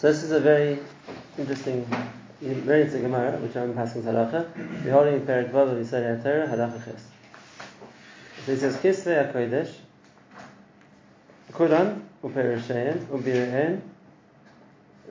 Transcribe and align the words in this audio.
So 0.00 0.10
this 0.10 0.22
is 0.22 0.30
a 0.30 0.40
very 0.40 0.78
interesting, 1.36 1.84
very 2.40 2.84
interesting 2.84 3.02
Gemara, 3.02 3.32
which 3.32 3.54
I'm 3.54 3.74
passing 3.74 4.02
halacha. 4.02 4.48
We're 4.82 4.92
holding 4.92 5.16
in 5.16 5.26
Perik 5.26 5.50
Vav, 5.50 5.76
we 5.76 5.84
said 5.84 6.24
Torah, 6.24 6.48
halacha 6.48 6.82
ches. 6.82 7.02
So 8.46 8.54
he 8.54 8.58
says, 8.58 8.76
Kisvei 8.78 9.30
HaKodesh, 9.30 9.74
Kuran, 11.54 12.02
Uperushayin, 12.24 13.04
Ubirayin, 13.08 13.82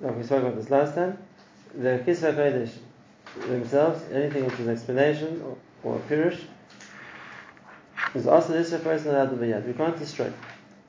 like 0.02 0.17
we 0.17 0.24
spoke 0.24 0.42
about 0.42 0.56
this 0.56 0.72
last 0.72 0.96
time, 0.96 1.19
the 1.76 2.01
Kisvei 2.03 2.33
HaKodesh 2.33 2.71
themselves, 3.47 4.01
anything 4.12 4.44
which 4.46 4.56
is 4.56 4.62
an 4.62 4.69
explanation 4.69 5.44
or, 5.44 5.58
or 5.83 5.97
a 5.97 5.99
pirush, 5.99 6.42
is 8.15 8.26
also 8.26 8.53
this 8.53 8.71
person 8.81 9.13
allowed 9.13 9.29
to 9.29 9.35
be 9.35 9.53
We 9.53 9.74
can't 9.74 9.99
destroy 9.99 10.33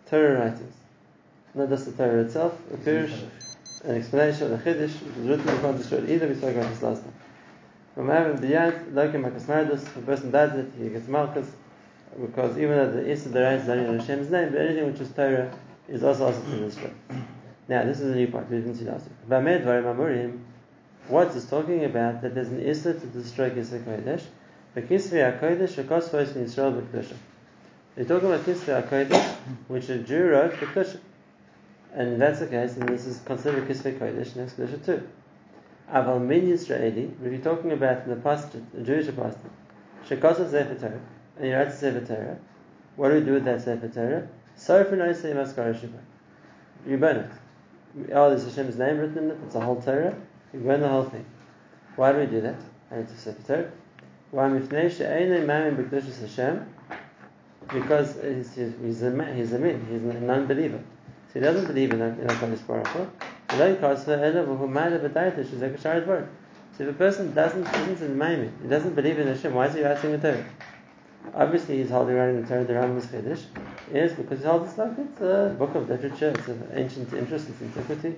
Torah 0.09 0.41
writings. 0.41 0.75
Not 1.55 1.69
just 1.69 1.85
the 1.85 1.93
Torah 1.93 2.23
itself, 2.23 2.59
a 2.73 2.79
pirush, 2.79 3.29
an 3.85 3.97
explanation, 3.97 4.53
a 4.53 4.59
chiddush, 4.59 5.01
which 5.03 5.17
is 5.17 5.29
written, 5.29 5.47
can't 5.61 5.77
destroy 5.77 5.98
it 5.98 6.11
either. 6.11 6.27
We 6.29 6.34
spoke 6.34 6.57
about 6.57 6.70
this 6.70 6.83
last 6.83 7.02
time. 7.02 7.15
Having 8.06 8.39
biyad, 8.39 8.93
lokim 8.93 9.25
akasmardus, 9.30 9.83
if 9.83 9.97
a 9.97 10.01
person 10.01 10.30
does 10.30 10.55
it, 10.59 10.73
he 10.79 10.89
gets 10.89 11.09
malchus, 11.09 11.48
because 12.20 12.56
even 12.59 12.77
though 12.77 12.91
the 12.93 13.11
Issa 13.11 13.29
the 13.29 13.51
is 13.53 13.66
not 13.66 13.79
in 13.79 13.98
Hashem's 13.98 14.30
name, 14.30 14.51
but 14.51 14.61
anything 14.61 14.87
which 14.93 15.01
is 15.01 15.11
Torah 15.11 15.51
is 15.89 16.03
also 16.03 16.27
also 16.27 16.43
to 16.43 16.56
destroy. 16.59 16.91
Now, 17.69 17.84
this 17.84 18.01
is 18.01 18.12
a 18.12 18.16
new 18.16 18.29
point, 18.29 18.51
we 18.51 18.56
didn't 18.59 18.77
see 18.77 18.84
last 18.84 19.06
week. 19.06 20.33
What's 21.09 21.34
this 21.34 21.47
talking 21.48 21.84
about? 21.84 22.20
That 22.23 22.34
there's 22.34 22.48
an 22.48 22.61
Issa 22.61 22.95
to 22.95 23.06
destroy 23.06 23.51
Kisvei 23.51 23.83
Kodesh. 23.83 24.23
The 24.75 24.83
Kisvei 24.83 25.41
HaKodesh, 25.41 25.83
Shekos 25.83 26.37
in 26.37 26.45
Israel 26.45 26.73
B'Kedusha. 26.73 27.17
They're 27.97 28.05
talking 28.05 28.28
about 28.33 28.45
Kisvei 28.47 28.89
HaKodesh, 28.89 29.37
which 29.67 29.89
a 29.89 29.98
Jew 29.98 30.28
wrote 30.28 30.53
B'Kedusha. 30.53 31.01
And 31.95 32.12
if 32.12 32.19
that's 32.19 32.39
the 32.39 32.47
case, 32.47 32.75
then 32.75 32.87
this 32.87 33.07
is 33.07 33.21
considered 33.25 33.67
Kisvei 33.67 33.98
Kodesh, 33.98 34.37
next 34.37 34.57
Kedusha 34.57 34.85
too. 34.85 35.09
Aval 35.93 36.25
Min 36.25 36.43
Yisraeli, 36.43 37.11
you're 37.23 37.39
talking 37.39 37.73
about 37.73 38.06
the 38.06 38.14
pastor, 38.17 38.62
the 38.73 38.83
Jewish 38.83 39.09
apostle, 39.09 39.51
Shekos 40.09 40.37
Sefer 40.51 40.77
Torah, 40.77 41.01
and 41.37 41.47
he 41.47 41.53
writes 41.53 41.75
a 41.75 41.79
Sefer 41.79 42.06
Torah, 42.06 42.39
what 42.95 43.09
do 43.09 43.14
we 43.17 43.20
do 43.23 43.33
with 43.33 43.45
that 43.45 43.62
Sefer 43.62 43.89
Torah? 43.89 44.29
Sorry 44.55 44.84
for 44.84 44.95
no 44.97 45.12
say 45.12 45.33
Maskara 45.33 45.79
Shiva. 45.79 45.98
You 46.87 46.97
burn 46.97 47.17
it. 47.17 47.31
Oh, 48.12 48.31
there's 48.31 48.45
Hashem's 48.45 48.77
name 48.77 48.98
written 48.98 49.19
in 49.19 49.31
it, 49.31 49.39
it's 49.45 49.57
a 49.57 49.61
whole 49.61 49.83
Torah, 49.83 50.17
you 50.53 50.61
burn 50.61 50.81
the 50.81 50.89
whole 50.89 51.05
thing. 51.05 51.25
Why 51.97 52.12
do 52.12 52.19
we 52.19 52.27
do 52.27 52.41
that? 52.42 52.61
And 52.92 53.01
it's 53.01 53.12
a 53.12 53.17
Sefer 53.17 53.42
Torah. 53.42 53.73
Why 54.31 54.48
mifnei 54.48 54.97
she'enei 54.97 55.45
mamin 55.45 55.77
b'kedushas 55.77 56.20
Hashem? 56.20 56.73
Because 57.73 58.17
he's, 58.23 58.55
he's, 58.81 59.03
a 59.03 59.11
man, 59.11 59.36
he's 59.36 59.53
a 59.53 59.59
min, 59.59 59.84
he's 59.91 60.03
a 60.03 60.20
non-believer. 60.20 60.81
So 61.33 61.39
he 61.39 61.41
doesn't 61.41 61.67
believe 61.67 61.92
in 61.92 62.00
HaKadosh 62.00 62.67
Baruch 62.67 62.89
Hu. 62.89 63.06
So 66.77 66.84
if 66.84 66.89
a 66.89 66.92
person 66.95 67.34
doesn't 67.34 67.67
isn't 67.67 68.03
in 68.03 68.19
Maimon, 68.19 68.53
he 68.62 68.69
doesn't 68.69 68.95
believe 68.97 69.19
in 69.19 69.28
Hashem, 69.28 69.55
why 69.55 69.67
is 69.67 69.75
he 69.75 69.83
writing 69.83 70.12
the 70.12 70.19
Torah? 70.19 70.45
Obviously, 71.34 71.77
he's 71.78 71.91
holding 71.91 72.17
around 72.17 72.42
the 72.42 72.48
Torah, 72.48 72.64
the 72.64 72.73
Rambam's 72.73 73.06
Chiddush. 73.06 73.45
Yes, 73.92 74.12
because 74.14 74.41
he 74.41 74.45
holds 74.45 74.73
it 74.73 74.78
like 74.78 74.98
it's 74.98 75.20
a 75.20 75.55
book 75.56 75.75
of 75.77 75.89
literature, 75.89 76.31
it's 76.31 76.48
of 76.48 76.77
ancient 76.77 77.12
interest, 77.12 77.48
it's 77.48 77.62
antiquity, 77.62 78.17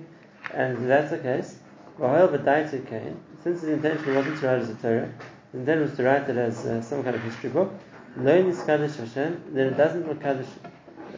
and 0.51 0.77
if 0.77 0.87
that's 0.87 1.11
the 1.11 1.19
case, 1.19 1.59
Rahel 1.97 2.29
Badaita 2.29 2.87
came, 2.87 3.19
since 3.43 3.61
his 3.61 3.69
intention 3.69 4.15
wasn't 4.15 4.39
to 4.39 4.47
write 4.47 4.59
as 4.59 4.69
a 4.69 4.75
Torah, 4.75 5.11
his 5.51 5.59
intention 5.59 5.81
was 5.83 5.95
to 5.97 6.03
write 6.03 6.29
it 6.29 6.37
as 6.37 6.65
uh, 6.65 6.81
some 6.81 7.03
kind 7.03 7.15
of 7.15 7.21
history 7.21 7.49
book, 7.51 7.71
learn 8.17 8.49
this 8.49 8.63
Kaddish 8.63 8.95
Hashem, 8.95 9.43
then 9.51 9.67
it 9.67 9.77
doesn't 9.77 10.07
look 10.07 10.21
Kaddish 10.21 10.47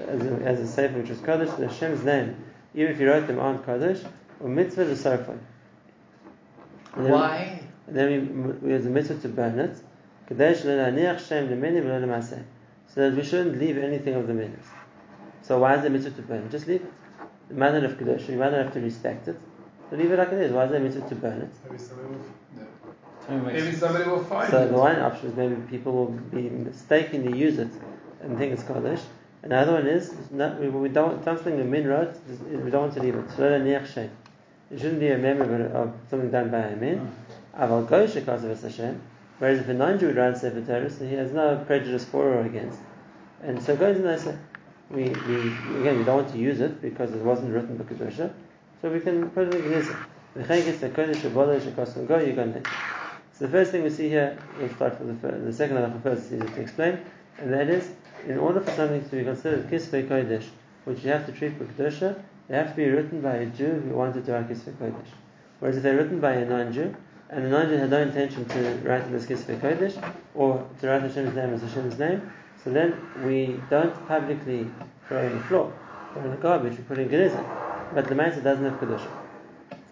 as 0.08 0.26
a, 0.26 0.34
as 0.44 0.60
a 0.60 0.68
sefer 0.68 1.00
which 1.00 1.10
is 1.10 1.20
Kaddish, 1.22 1.52
the 1.52 1.68
Hashem's 1.68 2.04
name, 2.04 2.36
even 2.74 2.92
if 2.92 3.00
you 3.00 3.08
wrote 3.08 3.28
them 3.28 3.40
on 3.40 3.64
Kaddish, 3.64 4.04
or 4.40 4.50
mitzvah 4.50 4.86
to 4.86 4.92
sarfai. 4.92 5.38
Why? 6.96 7.62
And 7.88 7.96
then 7.96 8.12
we, 8.12 8.68
we 8.68 8.74
have 8.74 8.86
a 8.86 8.90
mitzvah 8.90 9.20
to 9.20 9.30
burn 9.30 9.60
it, 9.60 9.78
so 10.28 10.36
that 12.96 13.16
we 13.16 13.24
shouldn't 13.24 13.60
leave 13.60 13.78
anything 13.78 14.16
of 14.16 14.28
the 14.28 14.34
minas. 14.34 14.66
So 15.42 15.60
why 15.60 15.76
is 15.76 15.84
the 15.84 15.90
mitzvah 15.90 16.12
to 16.12 16.22
burn 16.24 16.44
it? 16.46 16.52
Just 16.52 16.68
leave 16.68 16.82
it. 16.82 16.92
The 17.50 17.56
manner 17.56 17.86
of 17.86 17.98
Kaddish, 17.98 18.28
you 18.28 18.38
might 18.38 18.52
not 18.52 18.64
have 18.64 18.74
to 18.74 18.80
respect 18.80 19.28
it. 19.28 19.40
So 19.90 19.96
leave 19.98 20.12
it 20.12 20.18
like 20.18 20.30
it 20.30 20.40
is. 20.40 20.52
Why 20.52 20.66
is 20.66 20.72
there 20.72 20.80
a 20.80 20.84
mitzvah 20.84 21.10
to 21.10 21.16
burn 21.16 21.42
it? 21.42 21.50
Maybe 21.64 21.78
somebody 21.78 22.08
will, 23.30 23.38
maybe 23.46 23.72
somebody 23.72 24.10
will 24.10 24.24
find 24.24 24.50
so 24.50 24.58
it. 24.58 24.66
So 24.66 24.68
the 24.70 24.78
one 24.78 25.00
option 25.00 25.30
is 25.30 25.36
maybe 25.36 25.56
people 25.70 25.92
will 25.94 26.12
be 26.12 26.50
mistakenly 26.50 27.38
use 27.38 27.60
it 27.60 27.72
and 28.22 28.38
think 28.38 28.54
it's 28.54 28.64
Kaddish. 28.64 29.02
Another 29.46 29.74
one 29.74 29.88
is 29.88 30.12
not, 30.32 30.60
we, 30.60 30.70
we 30.70 30.90
don't 30.90 31.24
something 31.24 31.58
the 31.58 31.64
min 31.64 31.88
wrote. 31.88 32.16
We 32.28 32.72
don't 32.72 32.82
want 32.82 32.94
to 32.96 33.00
leave 33.00 33.16
it. 33.16 34.10
It 34.72 34.80
shouldn't 34.80 35.00
be 35.00 35.10
a 35.10 35.18
memory 35.20 35.72
of 35.72 35.94
something 36.10 36.32
done 36.32 36.50
by 36.50 36.58
a 36.58 36.76
min. 36.76 36.98
Hmm. 36.98 37.64
Aval 37.64 37.88
goyish 37.88 38.16
of 38.16 38.62
Hashem. 38.62 39.00
Whereas 39.38 39.60
if 39.60 39.70
a 39.70 39.74
non-Jew 39.74 40.14
writes 40.14 40.42
Sefer 40.42 40.62
Torah, 40.62 40.90
so 40.90 41.06
he 41.06 41.14
has 41.14 41.32
no 41.32 41.64
prejudice 41.68 42.06
for 42.06 42.24
or 42.24 42.42
against. 42.42 42.80
And 43.44 43.62
so 43.62 43.76
goes 43.76 43.98
in 43.98 44.18
say, 44.18 44.36
we, 44.90 45.04
we 45.04 45.36
again 45.80 46.00
we 46.00 46.04
don't 46.04 46.24
want 46.24 46.32
to 46.32 46.40
use 46.40 46.60
it 46.60 46.82
because 46.82 47.12
it 47.12 47.22
wasn't 47.22 47.54
written 47.54 47.78
by 47.78 47.84
Kedusha, 47.84 48.34
so 48.82 48.90
we 48.90 49.00
can 49.00 49.30
put 49.30 49.54
it 49.54 49.56
in 49.56 49.72
Gnizah. 49.72 49.96
So 50.36 50.42
the 50.42 50.48
first 53.52 53.72
thing 53.72 53.84
we 53.84 53.90
see 53.90 54.10
here, 54.10 54.38
we'll 54.60 54.70
start 54.70 55.00
with 55.00 55.22
the, 55.22 55.32
the 55.32 55.54
second 55.54 55.78
half 55.78 55.96
of 55.96 56.04
first, 56.04 56.30
to 56.30 56.62
explain, 56.62 57.00
and 57.38 57.54
that 57.54 57.70
is 57.70 57.90
in 58.28 58.38
order 58.38 58.62
for 58.62 58.72
something 58.72 59.04
to 59.04 59.16
be 59.16 59.24
considered 59.24 59.70
kisvei 59.70 60.08
kodesh, 60.08 60.46
which 60.86 61.04
you 61.04 61.12
have 61.12 61.26
to 61.26 61.32
treat 61.32 61.58
with 61.60 61.78
kedusha, 61.78 62.22
they 62.48 62.56
have 62.56 62.70
to 62.70 62.76
be 62.76 62.86
written 62.86 63.22
by 63.22 63.36
a 63.36 63.46
Jew 63.46 63.82
who 63.82 63.96
wanted 63.96 64.26
to 64.26 64.32
write 64.32 64.50
kisvei 64.50 64.74
kodesh. 64.74 65.12
Whereas 65.60 65.78
if 65.78 65.84
they're 65.84 65.98
written 65.98 66.20
by 66.20 66.34
a 66.34 66.46
non-Jew, 66.46 66.96
and 67.30 67.46
the 67.46 67.50
non-Jew 67.50 67.78
had 67.78 67.90
no 67.90 68.02
intention 68.02 68.46
to 68.46 68.60
write 68.84 69.12
this 69.12 69.26
kisvei 69.26 69.60
kodesh, 69.60 70.14
or 70.34 70.68
to 70.82 70.88
write 70.88 71.02
Hashem's 71.02 71.36
name 71.36 71.54
as 71.54 71.62
Hashem's 71.62 71.98
name, 71.98 72.32
so 72.64 72.72
then 72.72 72.96
we 73.24 73.60
don't 73.70 74.08
publicly 74.08 74.68
throw 75.08 75.22
it 75.22 75.32
on 75.32 75.38
the 75.38 75.44
floor 75.46 75.74
or 76.16 76.24
in 76.24 76.32
the 76.32 76.38
garbage, 76.38 76.78
we 76.78 76.84
put 76.84 76.98
it 76.98 77.02
in 77.02 77.10
Genizah. 77.10 77.94
But 77.94 78.08
the 78.08 78.16
matter 78.16 78.42
doesn't 78.42 78.64
have 78.64 78.80
kedusha. 78.80 79.10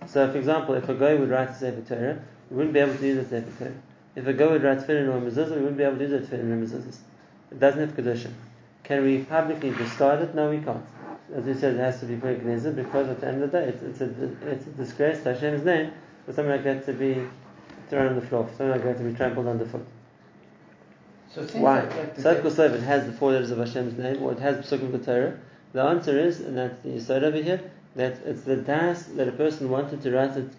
So, 0.07 0.31
for 0.31 0.37
example, 0.37 0.75
if 0.75 0.89
a 0.89 0.95
guy 0.95 1.13
would 1.13 1.29
write 1.29 1.49
a 1.49 1.55
Sefer 1.55 1.81
Torah, 1.81 2.21
we 2.49 2.57
wouldn't 2.57 2.73
be 2.73 2.79
able 2.79 2.95
to 2.95 3.05
use 3.05 3.27
the 3.27 3.41
Sefer 3.41 3.63
Torah. 3.63 3.75
If 4.15 4.27
a 4.27 4.33
guy 4.33 4.47
would 4.47 4.63
write 4.63 4.79
Tefillin 4.79 5.07
or 5.07 5.21
Mezuzah, 5.21 5.55
we 5.55 5.61
wouldn't 5.61 5.77
be 5.77 5.83
able 5.83 5.97
to 5.97 6.07
use 6.07 6.29
the 6.29 6.37
Tefillin 6.37 6.51
or 6.51 6.65
Mezuzahs. 6.65 6.97
It 7.53 7.59
doesn't 7.59 7.79
have 7.79 7.95
Kedusha. 7.95 8.31
Can 8.83 9.03
we 9.03 9.19
publicly 9.19 9.69
discard 9.71 10.21
it? 10.21 10.33
No, 10.33 10.49
we 10.49 10.59
can't. 10.59 10.83
As 11.33 11.45
we 11.45 11.53
said, 11.53 11.75
it 11.75 11.79
has 11.79 11.99
to 11.99 12.05
be 12.05 12.13
in 12.13 12.75
because 12.75 13.09
at 13.09 13.21
the 13.21 13.27
end 13.27 13.43
of 13.43 13.51
the 13.51 13.59
day, 13.59 13.67
it's, 13.69 13.83
it's, 13.83 14.01
a, 14.01 14.49
it's 14.49 14.67
a 14.67 14.71
disgrace 14.71 15.23
to 15.23 15.33
Hashem's 15.33 15.63
name 15.63 15.91
for 16.25 16.33
something 16.33 16.51
like 16.51 16.63
that 16.63 16.85
to 16.87 16.93
be 16.93 17.25
thrown 17.89 18.07
on 18.07 18.15
the 18.15 18.25
floor, 18.25 18.45
for 18.45 18.49
something 18.55 18.71
like 18.71 18.83
that 18.83 18.97
to 18.97 19.03
be 19.03 19.13
trampled 19.13 19.47
underfoot. 19.47 19.85
So 21.33 21.43
Why? 21.59 21.81
Like 21.81 22.15
Kosev, 22.17 22.73
it 22.73 22.81
has 22.81 23.05
the 23.05 23.13
four 23.13 23.31
letters 23.31 23.51
of 23.51 23.59
Hashem's 23.59 23.97
name, 23.97 24.21
or 24.21 24.31
it 24.31 24.39
has 24.39 24.57
the 24.57 24.77
Psukim 24.77 24.85
of 24.85 24.91
the 24.91 24.99
Torah. 24.99 25.39
The 25.73 25.81
answer 25.81 26.19
is, 26.19 26.41
and 26.41 26.57
that's 26.57 26.81
the 26.81 26.89
Yisod 26.89 27.23
over 27.23 27.37
here, 27.37 27.71
that 27.95 28.17
it's 28.25 28.41
the 28.41 28.57
das 28.57 29.03
that 29.03 29.27
a 29.27 29.31
person 29.31 29.69
wanted 29.69 30.01
to 30.01 30.11
write 30.11 30.35
it 30.37 30.49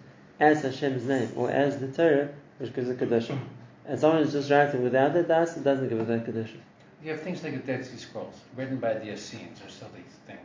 as 0.41 0.63
Hashem's 0.63 1.05
name, 1.05 1.31
or 1.37 1.51
as 1.51 1.79
the 1.79 1.89
Torah, 1.89 2.29
which 2.59 2.75
gives 2.75 2.89
it 2.89 2.99
Kedusha. 2.99 3.39
And 3.87 4.01
someone 4.01 4.23
is 4.23 4.33
just 4.33 4.51
writing 4.51 4.83
without 4.83 5.13
the 5.13 5.23
das, 5.23 5.57
it 5.57 5.65
doesn't 5.65 5.89
give 5.89 6.01
it 6.01 6.07
that 6.07 6.27
Kedusha. 6.27 6.59
You 7.05 7.11
have 7.11 7.21
things 7.21 7.43
like 7.43 7.53
the 7.53 7.59
Dead 7.59 7.85
Sea 7.85 7.99
Scrolls, 7.99 8.41
written 8.57 8.79
by 8.79 8.95
the 8.95 9.13
Essenes, 9.13 9.61
or 9.61 9.69
so 9.69 9.85
they 9.95 10.03
think. 10.27 10.41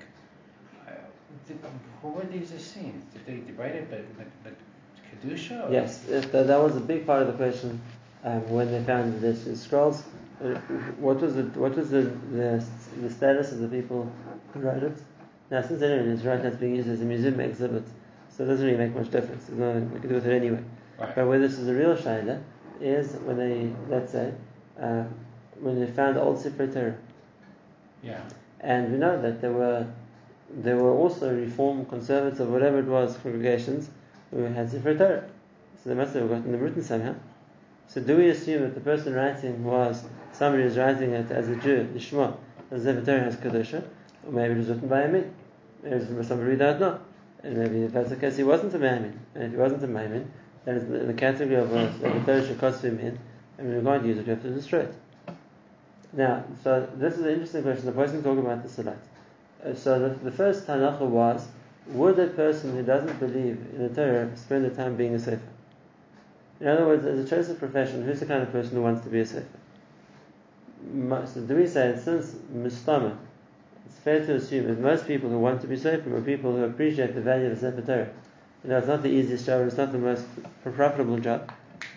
Uh, 0.85 0.91
did, 1.47 1.57
who 2.01 2.09
were 2.09 2.25
these 2.25 2.51
Essenes? 2.51 3.05
Did 3.13 3.47
they 3.47 3.53
write 3.53 3.75
it 3.75 3.89
by, 3.89 3.99
by, 4.43 4.51
Kedusha? 5.09 5.71
Yes, 5.71 6.05
it, 6.09 6.29
that, 6.33 6.47
that 6.47 6.61
was 6.61 6.75
a 6.75 6.81
big 6.81 7.05
part 7.05 7.21
of 7.21 7.27
the 7.27 7.33
question 7.33 7.79
um, 8.25 8.49
when 8.49 8.69
they 8.73 8.83
found 8.83 9.21
the 9.21 9.31
Dead 9.31 9.37
Sea 9.37 9.55
Scrolls. 9.55 10.03
Uh, 10.43 10.55
what 10.99 11.21
was 11.21 11.35
the 11.35 11.43
what 11.57 11.77
was 11.77 11.91
the, 11.91 12.01
the, 12.31 12.63
the 13.01 13.09
status 13.09 13.53
of 13.53 13.59
the 13.59 13.67
people 13.69 14.11
who 14.53 14.59
wrote 14.59 14.83
it? 14.83 14.97
Now, 15.49 15.61
since 15.61 15.81
anyone 15.81 16.09
is 16.09 16.25
right, 16.25 16.43
that's 16.43 16.57
being 16.57 16.75
used 16.75 16.89
as 16.89 16.99
a 16.99 17.05
museum 17.05 17.39
exhibit, 17.39 17.85
so 18.35 18.43
it 18.43 18.47
doesn't 18.47 18.65
really 18.65 18.77
make 18.77 18.93
much 18.93 19.09
difference. 19.11 19.45
There's 19.45 19.59
nothing 19.59 19.93
we 19.93 19.99
can 20.01 20.09
do 20.09 20.15
with 20.15 20.27
it 20.27 20.35
anyway. 20.35 20.63
Right. 20.99 21.15
But 21.15 21.25
where 21.25 21.39
this 21.39 21.57
is 21.57 21.69
a 21.69 21.73
real 21.73 21.95
shaila 21.95 22.41
is 22.81 23.13
when 23.23 23.37
they 23.37 23.73
let's 23.89 24.11
say. 24.11 24.33
Uh, 24.77 25.05
when 25.61 25.79
they 25.79 25.87
found 25.87 26.15
the 26.15 26.21
old 26.21 26.39
Sefer 26.39 26.67
Torah. 26.67 26.97
Yeah. 28.03 28.21
And 28.59 28.91
we 28.91 28.97
know 28.97 29.21
that 29.21 29.41
there 29.41 29.51
were 29.51 29.87
there 30.51 30.77
were 30.77 30.93
also 30.93 31.33
reform, 31.33 31.85
conservative, 31.85 32.49
whatever 32.49 32.79
it 32.79 32.85
was, 32.85 33.15
congregations 33.17 33.89
who 34.31 34.43
had 34.43 34.69
Sefer 34.69 34.97
Torah. 34.97 35.29
So 35.83 35.89
they 35.89 35.95
must 35.95 36.13
have 36.15 36.27
gotten 36.27 36.51
them 36.51 36.61
written 36.61 36.83
somehow. 36.83 37.15
So 37.87 38.01
do 38.01 38.17
we 38.17 38.29
assume 38.29 38.63
that 38.63 38.75
the 38.75 38.81
person 38.81 39.13
writing 39.13 39.63
was 39.63 40.03
somebody 40.31 40.63
who's 40.63 40.77
writing 40.77 41.11
it 41.11 41.31
as 41.31 41.49
a 41.49 41.55
Jew, 41.55 41.87
Shema, 41.97 42.33
the 42.69 42.79
Sefer 42.79 43.05
Torah 43.05 43.21
has 43.21 43.35
Kedusha, 43.35 43.83
or 44.25 44.31
maybe 44.31 44.53
it 44.53 44.57
was 44.57 44.67
written 44.67 44.87
by 44.87 45.01
a 45.01 45.07
Min. 45.07 45.33
Maybe 45.83 45.95
it 45.95 46.11
was 46.11 46.27
somebody 46.27 46.51
we 46.51 46.57
don't 46.57 46.79
know. 46.79 46.99
And 47.43 47.57
maybe 47.57 47.83
if 47.83 47.93
that's 47.93 48.09
the 48.09 48.15
case, 48.15 48.37
he 48.37 48.43
wasn't 48.43 48.73
a 48.73 48.79
Maimin. 48.79 49.17
And 49.33 49.43
if 49.43 49.51
he 49.51 49.57
wasn't 49.57 49.83
a 49.83 49.87
Maimin, 49.87 50.25
then 50.65 50.75
it's 50.75 50.85
in 50.85 51.07
the 51.07 51.13
category 51.13 51.55
of 51.55 51.71
a 51.71 51.93
Sefer 51.99 52.25
Torah 52.25 52.41
Shekosvim 52.41 52.99
in, 52.99 53.19
and 53.57 53.69
we're 53.69 53.81
going 53.81 54.01
to 54.01 54.07
use 54.07 54.17
it, 54.17 54.25
we 54.25 54.31
have 54.31 54.41
to 54.41 54.49
destroy 54.49 54.81
it. 54.81 54.95
Now, 56.13 56.43
so 56.63 56.87
this 56.95 57.15
is 57.15 57.21
an 57.21 57.33
interesting 57.33 57.63
question. 57.63 57.85
The 57.85 57.91
person 57.91 58.23
talking 58.23 58.39
about 58.39 58.63
this 58.63 58.79
a 58.79 58.83
lot. 58.83 58.97
Uh, 59.63 59.75
so 59.75 59.99
the, 59.99 60.09
the 60.09 60.31
first 60.31 60.65
Tanakh 60.65 60.99
was 60.99 61.47
would 61.87 62.19
a 62.19 62.27
person 62.27 62.71
who 62.75 62.83
doesn't 62.83 63.19
believe 63.19 63.57
in 63.73 63.87
the 63.87 63.89
Torah 63.89 64.35
spend 64.35 64.65
the 64.65 64.69
time 64.69 64.95
being 64.95 65.15
a 65.15 65.19
sefer? 65.19 65.41
In 66.59 66.67
other 66.67 66.85
words, 66.85 67.05
as 67.05 67.25
a 67.25 67.29
chosen 67.29 67.55
profession, 67.55 68.03
who's 68.03 68.19
the 68.19 68.25
kind 68.25 68.43
of 68.43 68.51
person 68.51 68.75
who 68.75 68.81
wants 68.81 69.03
to 69.03 69.09
be 69.09 69.19
a 69.19 69.25
sefer? 69.25 69.45
So 71.33 71.41
do 71.41 71.55
we 71.55 71.67
say 71.67 71.99
since 72.01 72.35
mustama, 72.53 73.17
it's 73.85 73.97
fair 73.99 74.25
to 74.25 74.35
assume 74.35 74.67
that 74.67 74.79
most 74.79 75.07
people 75.07 75.29
who 75.29 75.39
want 75.39 75.61
to 75.61 75.67
be 75.67 75.77
sefer 75.77 76.15
are 76.15 76.21
people 76.21 76.55
who 76.55 76.63
appreciate 76.63 77.15
the 77.15 77.21
value 77.21 77.47
of 77.47 77.59
the 77.59 77.71
sefer 77.71 77.81
Torah. 77.81 78.09
You 78.63 78.69
know, 78.71 78.77
it's 78.77 78.87
not 78.87 79.03
the 79.03 79.09
easiest 79.09 79.45
job, 79.45 79.65
it's 79.67 79.77
not 79.77 79.91
the 79.91 79.97
most 79.97 80.25
profitable 80.63 81.19
job. 81.19 81.51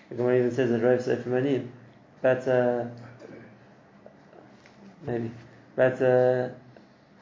The 0.09 0.17
Gemara 0.17 0.39
even 0.39 0.53
says 0.53 0.71
that 0.71 0.81
Rov 0.81 1.03
Sefer 1.03 1.29
Manim. 1.29 1.69
But, 2.21 2.47
uh, 2.47 2.85
maybe. 5.05 5.31
But, 5.77 6.01
uh, 6.03 6.49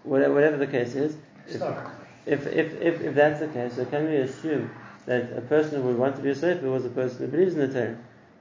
whatever, 0.04 0.34
whatever 0.34 0.56
the 0.56 0.66
case 0.66 0.94
is, 0.94 1.16
if, 1.46 1.62
if, 2.26 2.46
if, 2.46 2.80
if, 2.80 3.00
if 3.00 3.14
that's 3.14 3.40
the 3.40 3.48
case, 3.48 3.74
so 3.74 3.84
can 3.84 4.08
we 4.08 4.16
assume 4.16 4.70
that 5.06 5.32
a 5.36 5.40
person 5.40 5.82
who 5.82 5.88
would 5.88 5.98
want 5.98 6.16
to 6.16 6.22
be 6.22 6.30
a 6.30 6.34
Sefer 6.34 6.70
was 6.70 6.84
a 6.84 6.90
person 6.90 7.18
who 7.18 7.26
believes 7.28 7.54
in 7.54 7.60
the 7.60 7.68
Torah? 7.68 7.98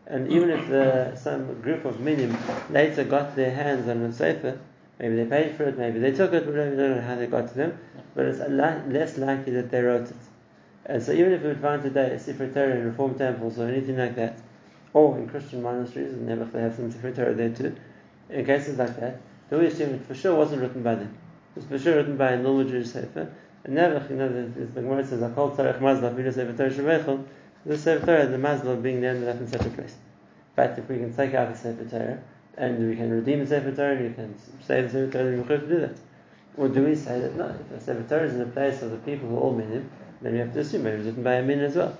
And 0.08 0.32
even 0.32 0.50
if 0.50 0.68
the, 0.70 1.16
some 1.16 1.62
group 1.62 1.86
of 1.86 2.00
minim 2.00 2.36
later 2.70 3.04
got 3.04 3.36
their 3.36 3.52
hands 3.52 3.88
on 3.88 4.02
the 4.02 4.12
Sefer, 4.12 4.60
maybe 4.98 5.16
they 5.16 5.26
paid 5.26 5.56
for 5.56 5.66
it, 5.66 5.78
maybe 5.78 6.00
they 6.00 6.12
took 6.12 6.34
it, 6.34 6.46
we 6.46 6.54
don't 6.54 6.78
know 6.78 7.02
how 7.02 7.16
they 7.16 7.28
got 7.28 7.48
to 7.50 7.54
them, 7.54 7.80
but 8.16 8.26
it's 8.26 8.40
less 8.40 9.18
likely 9.18 9.54
that 9.54 9.70
they 9.70 9.82
wrote 9.82 10.10
it. 10.10 10.16
And 10.86 11.04
so 11.04 11.12
even 11.12 11.34
if 11.34 11.42
we 11.44 11.50
would 11.50 11.62
find 11.62 11.84
today 11.84 12.12
a 12.12 12.20
Sefer 12.20 12.48
Torah 12.52 12.76
in 12.76 12.86
Reform 12.86 13.16
temples 13.16 13.60
or 13.60 13.68
anything 13.68 13.98
like 13.98 14.16
that, 14.16 14.40
or 14.94 15.18
in 15.20 15.30
Christian 15.30 15.62
monasteries, 15.62 16.14
and 16.14 16.28
never 16.28 16.46
they 16.46 16.62
have 16.62 16.76
some 16.76 16.92
Sefer 16.92 17.12
Torah 17.12 17.34
there 17.36 17.50
too, 17.50 17.76
in 18.30 18.46
cases 18.46 18.80
like 18.80 19.00
that, 19.00 19.22
then 19.50 19.60
we 19.60 19.68
assume 19.68 19.96
it 19.96 20.06
for 20.06 20.16
sure 20.16 20.36
wasn't 20.36 20.62
written 20.62 20.84
by 20.84 20.96
them. 20.96 21.18
It 21.56 21.60
was 21.60 21.66
for 21.66 21.80
sure 21.80 21.96
written 21.96 22.18
by 22.18 22.32
a 22.32 22.38
normal 22.38 22.66
Jewish 22.66 22.90
Sefer, 22.90 23.32
and 23.64 23.76
never, 23.76 24.06
you 24.10 24.16
know, 24.16 24.30
the, 24.30 24.66
Gemara 24.82 25.06
says, 25.06 25.22
"Akol 25.22 25.56
tzarech 25.56 25.80
mazlah 25.80 26.14
v'yidu 26.14 26.34
sefer 26.34 26.54
Torah 26.54 26.70
shevechel." 26.70 27.26
The 27.66 27.78
sefer 27.78 28.06
Torah, 28.06 28.28
the 28.28 28.38
mazlah 28.38 28.74
of 28.74 28.84
being 28.84 29.04
ended 29.04 29.28
up 29.28 29.38
in 29.38 29.48
such 29.48 29.66
a 29.66 29.70
place. 29.70 29.96
But 30.56 30.80
if 30.80 30.88
we 30.88 30.98
can 30.98 31.14
take 31.14 31.34
out 31.34 31.52
the 31.52 31.58
sefer 31.58 31.86
Torah 31.86 32.20
and 32.58 32.90
we 32.90 32.96
can 32.96 33.10
redeem 33.12 33.40
the 33.40 33.48
sefer 33.48 33.72
Torah, 33.72 33.96
and 33.96 34.06
you 34.06 34.14
can 34.14 34.36
save 34.66 34.86
the 34.86 34.90
sefer 34.90 35.12
Torah, 35.12 35.32
we 35.32 35.38
have 35.38 35.48
to 35.48 35.68
do 35.68 35.80
that. 35.82 35.98
Or 36.56 36.68
do 36.68 36.86
we 36.86 36.96
say 36.96 37.20
that 37.20 37.36
no? 37.36 37.48
If 37.48 37.70
the 37.70 37.82
sefer 37.82 38.04
Torah 38.08 38.28
is 38.28 38.34
in 38.34 38.40
the 38.40 38.46
place 38.46 38.82
of 38.82 38.92
the 38.92 38.98
people 38.98 39.30
who 39.30 39.38
all 39.38 39.54
minim, 39.54 39.90
then 40.22 40.34
we 40.34 40.40
have 40.40 40.54
to 40.54 40.60
assume 40.60 40.86
it 40.88 40.98
was 40.98 41.06
written 41.08 41.24
by 41.24 41.36
a 41.36 41.44
min 41.44 41.60
as 41.60 41.76
well. 41.76 41.98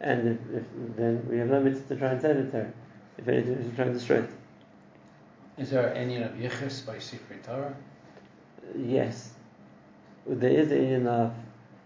And 0.00 0.28
if, 0.28 0.54
if, 0.54 0.96
then 0.96 1.26
we 1.28 1.38
have 1.38 1.48
no 1.48 1.60
mitzvah 1.60 1.94
to 1.94 2.00
try 2.00 2.10
and 2.10 2.22
save 2.22 2.36
the 2.36 2.50
Torah. 2.50 2.72
If 3.18 3.28
anything, 3.28 3.58
we 3.58 3.64
should 3.64 3.76
try 3.76 3.84
and 3.86 3.94
destroy 3.94 4.16
it. 4.18 4.30
Is 5.60 5.70
there 5.70 5.94
any 5.94 6.16
of 6.16 6.32
yichus 6.32 6.84
by 6.86 6.98
sefer 6.98 7.36
Torah? 7.44 7.76
Yes 8.76 9.34
there 10.26 10.50
is 10.50 10.70
Indian 10.70 11.06
of, 11.06 11.32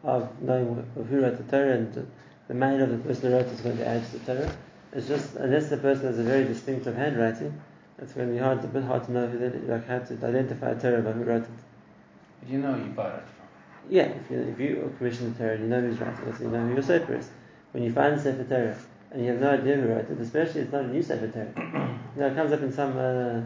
of 0.03 0.43
knowing 0.43 0.87
who 0.95 1.21
wrote 1.21 1.37
the 1.37 1.45
Torah 1.45 1.77
and 1.77 2.07
the 2.49 2.55
mind 2.55 2.83
of 2.83 2.91
the 2.91 2.99
person 2.99 3.31
who 3.31 3.37
wrote 3.37 3.47
it 3.47 3.53
is 3.53 3.61
going 3.61 3.79
to 3.79 3.87
add 3.87 4.05
to 4.07 4.19
the 4.19 4.35
Torah. 4.35 4.57
It's 4.93 5.09
just 5.09 5.37
unless 5.37 5.71
the 5.71 5.77
person 5.79 6.07
has 6.07 6.19
a 6.19 6.23
very 6.23 6.45
distinctive 6.45 6.95
handwriting, 6.95 7.61
it's 7.99 8.13
going 8.13 8.29
to 8.29 8.35
be 8.35 8.39
hard, 8.39 8.63
a 8.63 8.67
bit 8.67 8.85
hard 8.85 9.05
to 9.05 9.13
know 9.13 9.27
who 9.27 9.39
they, 9.39 9.59
like 9.67 9.87
how 9.87 9.99
to 9.99 10.15
identify 10.15 10.71
a 10.71 10.81
Torah 10.81 11.03
by 11.03 11.13
who 11.13 11.25
wrote 11.25 11.43
it. 11.43 12.49
You 12.49 12.59
know 12.59 12.77
you 12.77 12.85
bought 12.85 13.15
it 13.15 13.23
from. 13.25 13.91
Yeah, 13.91 14.05
if 14.05 14.31
you, 14.31 14.41
if 14.41 14.59
you 14.59 14.95
commission 14.99 15.33
the 15.33 15.39
Torah, 15.39 15.59
you 15.59 15.67
know 15.67 15.81
who's 15.81 15.99
writing 15.99 16.29
it, 16.29 16.37
so 16.37 16.45
you 16.45 16.51
know 16.51 16.67
who 16.67 16.75
your 16.75 16.83
Sefer 16.83 17.17
is. 17.17 17.31
When 17.73 17.83
you 17.83 17.93
find 17.93 18.19
the 18.19 18.23
Sefer 18.23 18.45
Torah 18.45 18.77
and 19.11 19.25
you 19.25 19.31
have 19.31 19.41
no 19.41 19.51
idea 19.51 19.77
who 19.77 19.89
wrote 19.89 20.11
it, 20.11 20.21
especially 20.21 20.61
if 20.61 20.67
it's 20.67 20.73
not 20.73 20.85
a 20.85 20.89
new 20.89 21.03
Sefer 21.03 21.29
Torah. 21.29 21.53
you 22.15 22.21
know, 22.21 22.27
it 22.29 22.35
comes 22.35 22.53
up 22.53 22.61
in 22.61 22.73
some 22.73 22.97
uh, 22.99 23.41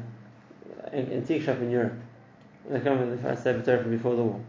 antique 0.93 1.43
shop 1.43 1.58
in 1.58 1.70
Europe. 1.70 1.94
They 2.69 2.81
come 2.81 2.99
with 3.00 3.23
the 3.23 3.37
Sefer 3.37 3.62
Torah 3.62 3.82
from 3.82 3.90
before 3.90 4.17
the 4.17 4.23
war. 4.23 4.40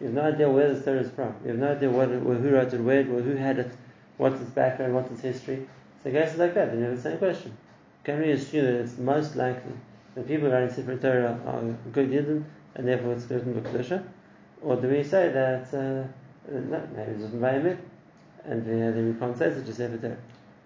You 0.00 0.06
have 0.06 0.14
no 0.16 0.22
idea 0.22 0.50
where 0.50 0.74
the 0.74 0.80
story 0.80 0.98
is 0.98 1.10
from. 1.10 1.34
You 1.44 1.50
have 1.50 1.58
no 1.58 1.72
idea 1.72 1.90
what, 1.90 2.08
who 2.08 2.50
wrote 2.50 2.72
it, 2.72 2.80
where, 2.80 3.04
who 3.04 3.36
had 3.36 3.58
it, 3.60 3.72
what's 4.16 4.40
its 4.40 4.50
background, 4.50 4.94
what's 4.94 5.12
its 5.12 5.20
history. 5.20 5.68
So 6.02 6.10
cases 6.10 6.38
like 6.38 6.54
that, 6.54 6.70
then 6.70 6.80
you 6.80 6.84
have 6.86 6.96
the 6.96 7.02
same 7.02 7.18
question. 7.18 7.56
Can 8.02 8.20
we 8.20 8.32
assume 8.32 8.64
that 8.64 8.74
it's 8.80 8.98
most 8.98 9.36
likely 9.36 9.72
that 10.16 10.26
people 10.26 10.50
writing 10.50 10.74
Sefer 10.74 10.96
Torah 10.96 11.38
are 11.46 11.62
good 11.92 12.10
Yidden 12.10 12.42
and 12.74 12.88
therefore 12.88 13.12
it's 13.12 13.30
written 13.30 13.54
B'Kedusha? 13.54 14.04
Or 14.60 14.76
do 14.76 14.88
we 14.88 15.04
say 15.04 15.28
that 15.30 15.72
uh, 15.72 16.08
no, 16.50 16.88
maybe 16.96 17.12
it's 17.12 17.22
written 17.22 17.40
by 17.40 17.50
and 18.44 18.62
uh, 18.62 18.66
then 18.66 19.12
we 19.14 19.20
can't 19.20 19.38
say 19.38 19.54
such 19.54 19.68
a 19.68 19.72
Sefer 19.72 19.98
Torah? 19.98 20.16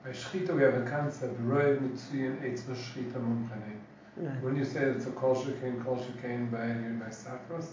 By 0.02 0.10
Shchita 0.12 0.56
we 0.56 0.62
have 0.62 0.74
a 0.74 0.88
concept, 0.88 1.38
Roy 1.40 1.76
Mitzuyin 1.76 2.40
Eitz 2.40 2.62
Shchita 2.62 3.20
Mumchane. 4.18 4.40
When 4.42 4.56
you 4.56 4.64
say 4.64 4.80
it's 4.80 5.06
a 5.06 5.10
Kol 5.10 5.34
Shekain, 5.34 5.84
Kol 5.84 5.96
Shekain 5.96 6.50
by, 6.50 6.66
by 7.04 7.10
Safros, 7.10 7.68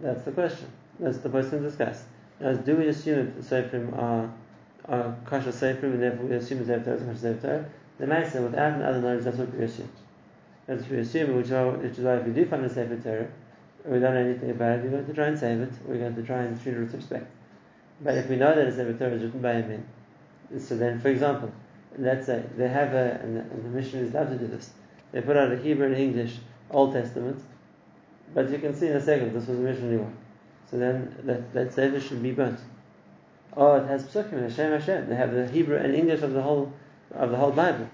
that's 0.00 0.22
the 0.22 0.32
question. 0.32 0.68
That's 1.00 1.18
the 1.18 1.28
question 1.28 1.62
to 1.62 1.68
discuss. 1.68 2.04
Now, 2.40 2.52
do 2.52 2.76
we 2.76 2.88
assume 2.88 3.26
that 3.26 3.42
the 3.42 3.56
Seferim 3.56 3.96
are, 3.98 4.30
are 4.86 5.16
kosher 5.24 5.52
Seferim 5.52 5.94
and 5.94 6.02
therefore 6.02 6.26
we 6.26 6.36
assume 6.36 6.66
that 6.66 6.84
they're 6.84 6.98
kosher 6.98 7.16
Sefer 7.16 7.70
The 7.98 8.06
man 8.06 8.30
said, 8.30 8.42
without 8.42 8.74
another 8.74 9.00
knowledge, 9.00 9.24
that's 9.24 9.38
what 9.38 9.54
we 9.54 9.64
assume. 9.64 9.88
That's 10.66 10.82
what 10.82 10.90
we 10.90 10.98
assume, 10.98 11.36
which 11.36 11.46
is 11.46 11.98
why 11.98 12.16
if 12.16 12.26
we 12.26 12.32
do 12.32 12.44
find 12.46 12.64
a 12.64 12.68
Sefer 12.68 12.96
Torah, 12.96 13.28
we 13.84 14.00
don't 14.00 14.14
know 14.14 14.20
anything 14.20 14.50
about 14.50 14.80
it, 14.80 14.84
we're 14.84 14.90
going 14.90 15.06
to 15.06 15.14
try 15.14 15.26
and 15.28 15.38
save 15.38 15.60
it, 15.60 15.72
we're 15.86 15.98
going 15.98 16.14
to 16.14 16.22
try 16.22 16.42
and 16.42 16.60
treat 16.60 16.74
it 16.74 16.80
with 16.80 16.94
respect. 16.94 17.30
But 18.02 18.18
if 18.18 18.28
we 18.28 18.36
know 18.36 18.54
that 18.54 18.66
a 18.66 18.72
Sefer 18.72 18.92
Torah 18.92 19.12
is 19.12 19.22
written 19.22 19.40
by 19.40 19.52
a 19.52 19.66
man, 19.66 19.86
so 20.58 20.76
then, 20.76 21.00
for 21.00 21.08
example, 21.08 21.50
let's 21.98 22.26
say 22.26 22.44
they 22.56 22.68
have 22.68 22.94
a, 22.94 23.20
and 23.22 23.36
the, 23.36 23.68
missionaries 23.68 24.14
love 24.14 24.28
to 24.30 24.36
do 24.36 24.46
this, 24.46 24.70
they 25.12 25.20
put 25.20 25.36
out 25.36 25.52
a 25.52 25.56
Hebrew 25.56 25.86
and 25.86 25.96
English 25.96 26.38
Old 26.70 26.92
Testament, 26.92 27.42
but 28.34 28.50
you 28.50 28.58
can 28.58 28.74
see 28.74 28.88
in 28.88 28.96
a 28.96 29.00
second, 29.00 29.32
this 29.32 29.46
was 29.46 29.58
originally 29.58 29.98
one. 29.98 30.16
So 30.70 30.78
then 30.78 31.14
that, 31.24 31.52
that 31.54 31.72
sefer 31.72 32.00
should 32.00 32.22
be 32.22 32.32
burnt. 32.32 32.60
Oh, 33.56 33.76
it 33.76 33.86
has 33.86 34.04
psukim, 34.04 34.42
Hashem 34.42 34.72
Hashem. 34.72 35.08
They 35.08 35.14
have 35.14 35.32
the 35.32 35.48
Hebrew 35.48 35.76
and 35.76 35.94
English 35.94 36.22
of 36.22 36.32
the 36.32 36.42
whole 36.42 36.72
of 37.12 37.30
the 37.30 37.36
whole 37.36 37.52
Bible. 37.52 37.88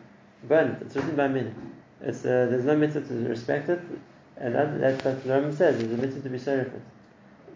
Burn 0.45 0.71
it. 0.71 0.83
It's 0.83 0.97
written 0.97 1.15
by 1.15 1.29
men. 1.29 1.73
It's 2.01 2.25
uh, 2.25 2.49
there's 2.51 2.65
no 2.65 2.77
mitzvah 2.77 3.03
to 3.03 3.29
respect 3.29 3.69
it, 3.69 3.81
and 4.39 4.55
that, 4.55 4.81
that's 4.81 5.05
what 5.05 5.23
the 5.23 5.31
Roman 5.31 5.55
says. 5.55 5.79
There's 5.79 5.93
a 5.93 6.03
mitzvah 6.03 6.23
to 6.23 6.29
be 6.31 6.39
serifit. 6.39 6.81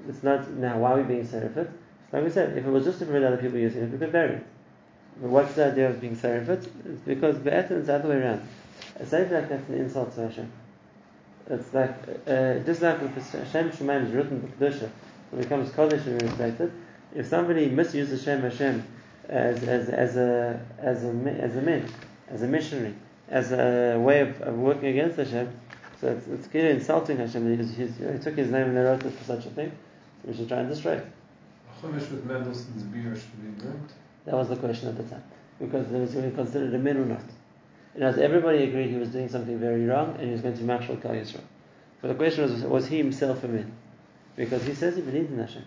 It's 0.08 0.22
not 0.22 0.48
now. 0.52 0.78
Why 0.78 0.92
are 0.92 0.96
we 0.98 1.02
being 1.02 1.26
serifit? 1.26 1.70
Like 2.12 2.22
we 2.22 2.30
said, 2.30 2.56
if 2.56 2.64
it 2.64 2.70
was 2.70 2.84
just 2.84 3.00
to 3.00 3.06
prevent 3.06 3.24
other 3.24 3.42
people 3.42 3.58
using 3.58 3.82
it, 3.82 3.90
we 3.90 3.98
could 3.98 4.12
bury 4.12 4.36
it. 4.36 4.46
What's 5.20 5.54
the 5.54 5.72
idea 5.72 5.88
of 5.88 6.00
being 6.00 6.16
serifit? 6.16 6.68
It's 6.84 7.00
because 7.06 7.38
be'etzim 7.38 7.80
is 7.80 7.86
the 7.86 7.94
other 7.94 8.08
way 8.08 8.16
around. 8.16 8.46
A 8.96 9.06
sefer 9.06 9.40
like 9.40 9.48
that's 9.48 9.68
an 9.68 9.76
insult 9.76 10.14
to 10.14 10.28
Hashem. 10.28 10.52
It's 11.48 11.72
like 11.72 11.94
uh, 12.26 12.58
just 12.60 12.82
like 12.82 13.00
if 13.02 13.32
Hashem 13.32 13.70
Shemaim 13.70 14.06
is 14.06 14.12
written 14.12 14.42
in 14.42 14.52
Kedusha, 14.52 14.90
it 15.32 15.38
becomes 15.38 15.70
Kodesh 15.70 16.06
and 16.06 16.20
respected. 16.20 16.72
If 17.14 17.26
somebody 17.26 17.68
misuses 17.68 18.24
Hashem 18.24 18.42
Hashem 18.42 18.86
as, 19.28 19.62
as, 19.62 19.88
as 19.88 20.16
a 20.16 20.60
as 20.78 21.04
a 21.04 21.08
as 21.40 21.56
a 21.56 21.62
man, 21.62 21.88
as 22.28 22.42
a 22.42 22.46
missionary, 22.46 22.94
as 23.28 23.52
a 23.52 23.98
way 23.98 24.20
of, 24.20 24.40
of 24.42 24.58
working 24.58 24.88
against 24.88 25.16
Hashem, 25.16 25.50
so 26.00 26.08
it's, 26.08 26.26
it's 26.26 26.48
clearly 26.48 26.72
insulting 26.72 27.16
Hashem. 27.16 27.56
He's, 27.56 27.76
he's, 27.76 27.96
he 27.96 28.18
took 28.18 28.36
his 28.36 28.50
name 28.50 28.68
and 28.68 28.76
they 28.76 28.82
wrote 28.82 29.04
it 29.04 29.12
for 29.12 29.24
such 29.24 29.46
a 29.46 29.50
thing. 29.50 29.72
So 30.22 30.30
we 30.30 30.36
should 30.36 30.48
try 30.48 30.58
and 30.58 30.68
destroy 30.68 30.96
it. 30.96 31.06
with 31.82 32.24
Mendelssohn's 32.24 32.82
Biur 32.82 33.14
should 33.14 33.58
be 33.58 33.64
burnt. 33.64 33.92
That 34.26 34.34
was 34.34 34.48
the 34.48 34.56
question 34.56 34.88
at 34.88 34.96
the 34.96 35.04
time, 35.04 35.22
because 35.58 35.90
it 35.90 35.98
was 35.98 36.12
considered 36.34 36.74
a 36.74 36.78
min 36.78 36.96
or 36.96 37.06
not. 37.06 37.22
And 37.94 38.04
as 38.04 38.18
everybody 38.18 38.64
agreed 38.64 38.90
he 38.90 38.96
was 38.96 39.08
doing 39.08 39.28
something 39.28 39.58
very 39.58 39.86
wrong 39.86 40.16
and 40.18 40.26
he 40.26 40.32
was 40.32 40.42
going 40.42 40.56
to 40.58 40.62
Machshel 40.64 41.00
Kal 41.00 41.12
Yisrael. 41.12 41.40
But 42.02 42.08
the 42.08 42.14
question 42.14 42.42
was, 42.42 42.62
was 42.62 42.86
he 42.88 42.98
himself 42.98 43.42
a 43.44 43.48
min? 43.48 43.72
Because 44.36 44.64
he 44.64 44.74
says 44.74 44.96
he 44.96 45.02
believed 45.02 45.32
in 45.32 45.38
Hashem 45.38 45.64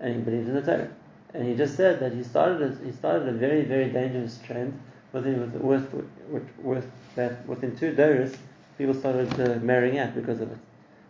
and 0.00 0.16
he 0.16 0.20
believed 0.20 0.48
in 0.48 0.54
the 0.54 0.62
Torah. 0.62 0.90
And 1.32 1.48
he 1.48 1.54
just 1.54 1.76
said 1.76 2.00
that 2.00 2.12
he 2.12 2.22
started 2.22 2.60
a, 2.60 2.84
he 2.84 2.92
started 2.92 3.26
a 3.26 3.32
very, 3.32 3.62
very 3.62 3.88
dangerous 3.88 4.38
trend 4.44 4.78
within, 5.12 5.50
with, 5.62 5.90
with, 6.28 6.46
with 6.58 6.90
that 7.14 7.46
within 7.46 7.74
two 7.74 7.94
days 7.94 8.36
people 8.76 8.94
started 8.94 9.32
uh, 9.40 9.58
marrying 9.60 9.98
out 9.98 10.14
because 10.14 10.40
of 10.40 10.52
it. 10.52 10.58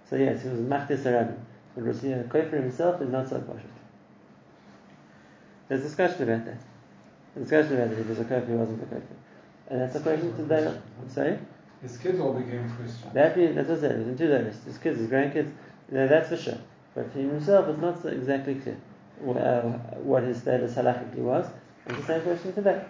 So 0.09 0.17
yes, 0.17 0.43
he 0.43 0.49
was 0.49 0.61
Machtis 0.61 1.03
Arabim. 1.03 1.39
But 1.75 1.85
Rosia 1.85 2.29
Kofer 2.29 2.53
himself 2.53 3.01
is 3.01 3.09
not 3.09 3.29
so 3.29 3.41
partial. 3.41 3.69
There's 5.69 5.83
discussion 5.83 6.23
about 6.23 6.45
that. 6.45 6.61
There's 7.35 7.49
discussion 7.49 7.81
about 7.81 7.93
it 7.93 7.99
if 7.99 8.05
he 8.05 8.11
was 8.11 8.21
a 8.21 8.25
Kofer 8.25 8.51
or 8.51 8.57
wasn't 8.57 8.83
a 8.83 8.87
Kofer. 8.87 9.03
And 9.69 9.81
that's 9.81 9.97
a 9.97 10.01
question 10.01 10.37
today. 10.37 10.67
I'm 10.67 11.09
sorry? 11.09 11.39
His 11.81 11.97
kids 11.97 12.21
all 12.21 12.35
became 12.35 12.71
Christian. 12.77 13.11
That 13.15 13.37
means, 13.37 13.55
that's 13.55 13.69
what 13.69 13.79
I 13.79 13.81
said, 13.81 13.93
it 13.93 13.99
was 13.99 14.09
in 14.09 14.19
two 14.19 14.29
days. 14.29 14.57
His 14.65 14.79
kids, 14.79 14.99
his 14.99 15.09
grandkids, 15.09 15.51
you 15.91 15.99
know, 15.99 16.09
that's 16.09 16.29
for 16.29 16.37
sure. 16.37 16.59
But 16.95 17.07
he 17.15 17.23
himself 17.23 17.69
is 17.69 17.79
not 17.79 18.03
so 18.03 18.09
exactly 18.09 18.57
clear 18.57 18.77
uh, 19.31 19.61
what 20.03 20.23
his 20.25 20.39
status 20.39 20.75
halachically 20.75 21.19
was. 21.19 21.47
It's 21.87 21.99
the 21.99 22.07
same 22.07 22.23
question 22.23 22.53
today. 22.53 22.85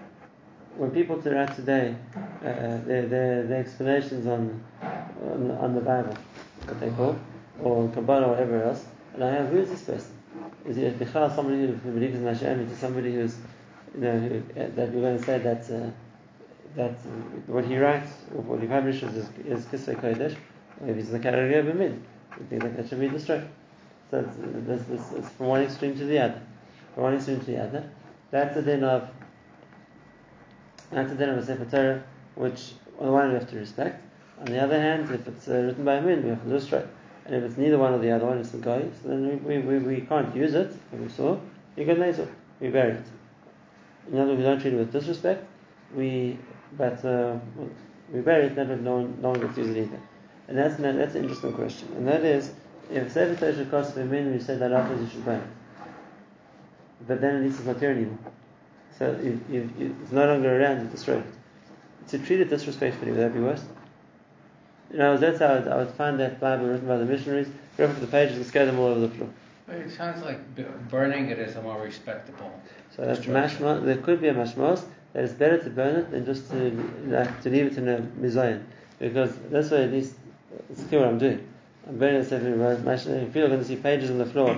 When 0.76 0.90
people 0.90 1.16
write 1.16 1.54
today 1.54 1.94
uh, 2.14 2.78
their, 2.84 3.06
their, 3.06 3.46
their 3.46 3.60
explanations 3.60 4.26
on, 4.26 4.62
on, 4.82 5.50
on 5.52 5.74
the 5.74 5.80
Bible, 5.80 6.16
what 6.64 6.80
they 6.80 6.90
call, 6.90 7.16
or 7.62 7.88
Kabbalah 7.90 8.26
or 8.26 8.30
whatever 8.30 8.62
else, 8.62 8.84
and 9.14 9.24
I 9.24 9.30
have 9.32 9.48
who 9.48 9.58
is 9.58 9.70
this 9.70 9.82
person? 9.82 10.16
Is 10.66 10.76
he 10.76 10.84
a 10.84 11.30
somebody 11.34 11.66
who 11.66 11.92
believes 11.92 12.16
in 12.16 12.26
Hashem? 12.26 12.60
Is 12.60 12.70
he 12.70 12.76
somebody 12.76 13.12
who's 13.12 13.36
you 13.94 14.00
know 14.00 14.42
uh, 14.56 14.66
that 14.74 14.92
we're 14.92 15.00
going 15.00 15.18
to 15.18 15.24
say 15.24 15.38
that 15.38 15.70
uh, 15.70 15.90
that 16.76 16.92
what 17.46 17.64
he 17.64 17.76
writes, 17.76 18.10
or 18.34 18.42
what 18.42 18.60
he 18.60 18.66
publishes 18.66 19.14
is, 19.14 19.28
is 19.46 19.64
Kisvei 19.66 20.00
Kodesh, 20.00 20.36
if 20.86 20.96
he's 20.96 21.12
of 21.12 21.24
a 21.24 21.74
mid, 21.74 22.02
we 22.38 22.46
think 22.46 22.62
that 22.62 22.76
that 22.76 22.88
should 22.88 23.00
be 23.00 23.08
destroyed. 23.08 23.46
So 24.10 24.20
it's, 24.20 24.36
it's, 24.68 24.90
it's, 24.90 25.12
it's 25.12 25.28
from 25.30 25.46
one 25.46 25.62
extreme 25.62 25.96
to 25.96 26.04
the 26.04 26.18
other. 26.18 26.42
From 26.94 27.04
one 27.04 27.14
extreme 27.14 27.40
to 27.40 27.46
the 27.46 27.62
other. 27.62 27.90
That's 28.30 28.54
the 28.54 28.62
din 28.62 28.84
of 28.84 29.08
that's 30.90 31.10
the 31.10 31.16
din 31.16 31.30
of 31.30 31.38
a 31.38 31.44
Sefer 31.44 31.64
Torah, 31.64 32.04
which 32.34 32.72
on 32.98 33.06
the 33.06 33.12
one 33.12 33.22
hand 33.22 33.32
we 33.32 33.38
have 33.38 33.50
to 33.50 33.56
respect. 33.56 34.02
On 34.40 34.46
the 34.46 34.62
other 34.62 34.80
hand, 34.80 35.10
if 35.10 35.26
it's 35.28 35.48
uh, 35.48 35.52
written 35.52 35.84
by 35.84 35.94
a 35.94 36.02
man, 36.02 36.22
we 36.22 36.30
have 36.30 36.42
to 36.42 36.50
illustrate. 36.50 36.86
And 37.24 37.36
if 37.36 37.44
it's 37.44 37.56
neither 37.56 37.78
one 37.78 37.92
or 37.92 37.98
the 37.98 38.10
other 38.10 38.26
one, 38.26 38.38
it's 38.38 38.50
the 38.50 38.58
guy, 38.58 38.82
so 39.02 39.08
then 39.08 39.42
we, 39.44 39.58
we, 39.58 39.78
we, 39.78 39.78
we 39.78 40.00
can't 40.00 40.34
use 40.34 40.54
it, 40.54 40.72
like 40.90 41.00
we 41.00 41.08
saw, 41.08 41.38
you 41.76 41.84
nasal, 41.84 42.28
we 42.60 42.68
bury 42.68 42.94
it. 42.94 43.04
In 44.10 44.18
other 44.18 44.30
words, 44.30 44.38
we 44.38 44.44
don't 44.44 44.60
treat 44.60 44.74
it 44.74 44.76
with 44.76 44.92
disrespect, 44.92 45.46
we, 45.94 46.38
but 46.76 47.04
uh, 47.04 47.38
we 48.12 48.20
bury 48.20 48.46
it, 48.46 48.56
never, 48.56 48.76
no, 48.76 49.02
no 49.02 49.30
one 49.30 49.40
gets 49.40 49.58
it 49.58 49.76
either. 49.76 50.00
And 50.48 50.58
that's, 50.58 50.76
that's 50.76 51.14
an 51.14 51.22
interesting 51.22 51.52
question. 51.52 51.88
And 51.96 52.08
that 52.08 52.24
is, 52.24 52.52
if 52.90 53.12
Sefer 53.12 53.36
Torah 53.36 53.54
should 53.54 53.70
cost 53.70 53.94
for 53.94 54.04
men, 54.04 54.32
we 54.32 54.40
say 54.40 54.56
that 54.56 54.72
after 54.72 55.00
you 55.00 55.08
should 55.08 55.24
burn 55.24 55.40
it. 55.40 55.46
But 57.06 57.20
then 57.20 57.36
at 57.36 57.42
least 57.42 57.58
it's 57.58 57.66
not 57.66 57.78
here 57.78 57.90
anymore. 57.90 58.18
So 58.98 59.12
if, 59.12 59.50
if, 59.50 59.80
if 59.80 59.92
it's 60.02 60.12
no 60.12 60.26
longer 60.26 60.60
around, 60.60 60.82
you 60.82 60.88
destroy 60.88 61.18
it. 61.18 61.26
To 62.08 62.18
treat 62.18 62.40
it 62.40 62.50
disrespectfully, 62.50 63.12
would 63.12 63.20
that 63.20 63.32
be 63.32 63.40
worse? 63.40 63.64
You 64.90 64.98
know, 64.98 65.16
that's 65.16 65.38
how 65.38 65.54
I 65.54 65.76
would, 65.78 65.90
find 65.90 66.20
that 66.20 66.38
Bible 66.38 66.66
written 66.66 66.86
by 66.86 66.98
the 66.98 67.06
missionaries, 67.06 67.48
rip 67.78 67.90
up 67.90 68.00
the 68.00 68.06
pages 68.06 68.36
and 68.36 68.44
scatter 68.44 68.66
them 68.66 68.78
all 68.78 68.88
over 68.88 69.00
the 69.00 69.08
floor. 69.08 69.30
But 69.66 69.76
it 69.76 69.90
sounds 69.90 70.22
like 70.22 70.38
burning 70.90 71.30
it 71.30 71.38
is 71.38 71.56
a 71.56 71.62
more 71.62 71.80
respectable. 71.80 72.52
So 72.96 73.04
that's 73.04 73.20
mashma. 73.20 73.84
There 73.84 73.96
could 73.96 74.20
be 74.20 74.28
a 74.28 74.34
mashmos 74.34 74.84
that 75.12 75.24
it's 75.24 75.32
better 75.32 75.58
to 75.58 75.70
burn 75.70 75.96
it 75.96 76.10
than 76.10 76.24
just 76.24 76.50
to 76.50 76.70
like, 77.06 77.42
to 77.42 77.50
leave 77.50 77.66
it 77.66 77.78
in 77.78 77.88
a 77.88 77.98
mizayin, 78.20 78.62
because 78.98 79.34
that's 79.50 79.70
way 79.70 79.84
at 79.84 79.92
least 79.92 80.14
it's 80.70 80.84
clear 80.84 81.00
what 81.00 81.10
I'm 81.10 81.18
doing. 81.18 81.46
I'm 81.88 81.98
burning 81.98 82.20
it 82.20 82.28
seven 82.28 82.60
If 82.60 83.34
you're 83.34 83.48
going 83.48 83.58
to 83.58 83.64
see 83.64 83.76
pages 83.76 84.10
on 84.10 84.18
the 84.18 84.26
floor 84.26 84.50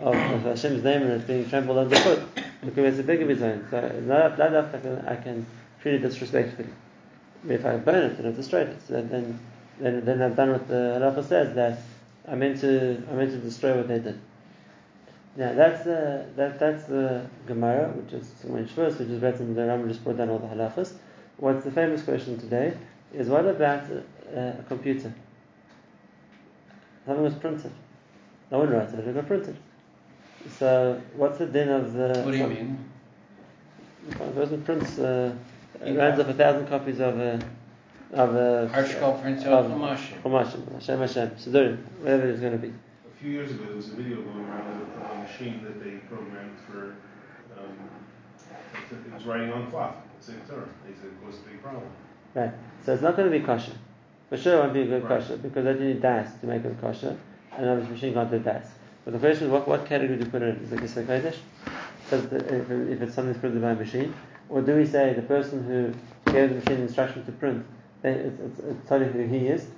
of, 0.00 0.14
of 0.14 0.42
Hashem's 0.42 0.82
name 0.82 1.02
and 1.02 1.12
it's 1.12 1.24
being 1.24 1.48
trampled 1.48 1.78
underfoot, 1.78 2.22
it 2.36 2.74
could 2.74 2.76
be 2.76 2.86
a 2.86 3.02
bigger 3.02 3.26
mizayin. 3.26 3.70
So 3.70 4.00
not 4.00 4.38
not 4.38 4.48
enough 4.48 4.74
I 4.74 4.78
can, 4.78 5.04
I 5.06 5.16
can 5.16 5.46
treat 5.80 5.94
it 5.94 5.98
disrespectfully. 5.98 6.68
If 7.48 7.66
I 7.66 7.76
burn 7.76 8.10
it, 8.10 8.16
then 8.16 8.26
I've 8.26 8.36
destroyed 8.36 8.68
it. 8.68 8.78
So 8.88 8.94
then, 9.02 9.38
then, 9.78 10.04
then 10.04 10.22
I've 10.22 10.34
done 10.34 10.52
what 10.52 10.66
the 10.66 10.98
halacha 10.98 11.28
says 11.28 11.54
that 11.54 11.80
I 12.26 12.34
meant 12.34 12.60
to 12.60 13.02
I 13.10 13.14
meant 13.14 13.30
to 13.32 13.38
destroy 13.38 13.76
what 13.76 13.88
they 13.88 13.98
did. 13.98 14.18
Now 15.36 15.52
that's 15.52 15.84
the 15.84 16.26
that 16.36 16.60
that's 16.60 16.84
the 16.84 17.26
Gemara, 17.46 17.88
which 17.88 18.12
is 18.12 18.30
when 18.44 18.66
Shavuos, 18.68 18.98
which 18.98 19.08
is 19.08 19.20
written. 19.20 19.48
In 19.48 19.54
the 19.54 19.62
Rambam 19.62 19.88
just 19.88 20.04
brought 20.04 20.16
down 20.16 20.30
all 20.30 20.38
the 20.38 20.46
halachas. 20.46 20.92
What's 21.38 21.64
the 21.64 21.72
famous 21.72 22.02
question 22.02 22.38
today 22.38 22.76
is 23.12 23.28
what 23.28 23.44
about 23.44 23.84
a, 23.90 24.58
a 24.60 24.62
computer? 24.68 25.12
Something 27.04 27.24
was 27.24 27.34
printed. 27.34 27.72
No 28.52 28.60
one 28.60 28.70
writes 28.70 28.92
it; 28.92 29.00
it 29.00 29.14
got 29.14 29.26
printed. 29.26 29.56
So 30.58 31.00
what's 31.16 31.38
the 31.38 31.46
din 31.46 31.68
of 31.68 31.92
the? 31.92 32.22
What 32.22 32.30
do 32.30 32.38
you 32.38 32.46
mean? 32.46 32.78
A 34.12 34.30
person 34.30 34.62
prints 34.62 34.98
uh, 34.98 35.34
runs 35.80 36.20
up 36.20 36.28
a 36.28 36.34
thousand 36.34 36.68
copies 36.68 37.00
of 37.00 37.18
a 37.18 37.40
of 38.12 38.36
a 38.36 38.70
Harshkal 38.72 39.20
prints 39.20 39.44
of 39.44 39.52
out 39.52 39.70
Chumash. 39.70 40.22
Chumash, 40.22 40.72
Hashem 40.74 41.00
Hashem, 41.00 41.30
Siddurim, 41.30 41.78
whatever 42.00 42.28
it's 42.28 42.40
going 42.40 42.52
to 42.52 42.58
be. 42.58 42.72
A 43.24 43.26
few 43.26 43.36
years 43.36 43.52
ago, 43.52 43.64
there 43.64 43.76
was 43.76 43.88
a 43.88 43.94
video 43.94 44.20
going 44.20 44.44
around 44.44 44.82
of 44.82 45.10
a 45.10 45.22
machine 45.22 45.64
that 45.64 45.82
they 45.82 45.92
programmed 46.12 46.58
for. 46.68 46.96
Um, 47.58 47.88
it 48.90 49.14
was 49.14 49.24
writing 49.24 49.50
on 49.50 49.70
cloth. 49.70 49.96
Same 50.20 50.42
term. 50.46 50.68
They 50.86 50.94
said 50.94 51.06
it 51.06 51.24
caused 51.24 51.40
a 51.40 51.48
big 51.48 51.62
problem. 51.62 51.84
Right. 52.34 52.50
So 52.84 52.92
it's 52.92 53.00
not 53.00 53.16
going 53.16 53.32
to 53.32 53.38
be 53.38 53.42
kosher. 53.42 53.72
For 54.28 54.36
sure, 54.36 54.58
it 54.58 54.60
won't 54.60 54.74
be 54.74 54.82
a 54.82 54.84
good 54.84 55.04
Right. 55.04 55.22
kosher 55.22 55.38
because 55.38 55.64
you 55.64 55.86
need 55.86 56.02
das 56.02 56.38
to 56.42 56.46
make 56.46 56.66
it 56.66 56.78
kosher, 56.82 57.16
and 57.56 57.66
obviously 57.66 57.94
machine 57.94 58.12
can't 58.12 58.30
do 58.30 58.40
das. 58.40 58.66
But 59.06 59.14
the 59.14 59.18
question 59.18 59.46
is, 59.46 59.52
what, 59.52 59.66
what 59.66 59.86
category 59.86 60.18
do 60.18 60.24
you 60.26 60.30
put 60.30 60.42
it 60.42 60.58
in? 60.58 60.62
Is 60.62 60.72
it 60.72 60.80
Kisra 60.80 61.06
Kodesh? 61.06 61.38
If, 62.10 63.00
it's 63.00 63.14
something 63.14 63.40
printed 63.40 63.62
by 63.62 63.70
a 63.70 63.74
machine, 63.74 64.12
or 64.50 64.60
do 64.60 64.76
we 64.76 64.84
say 64.84 65.14
the 65.14 65.22
person 65.22 65.64
who 65.64 65.94
gave 66.30 66.50
the 66.50 66.56
machine 66.56 66.82
instruction 66.82 67.24
to 67.24 67.32
print, 67.32 67.64
they, 68.02 68.10
it's, 68.10 68.38
it's, 68.38 68.58
it's 68.58 68.86
telling 68.86 69.10
who 69.12 69.26
he 69.26 69.46
is? 69.46 69.68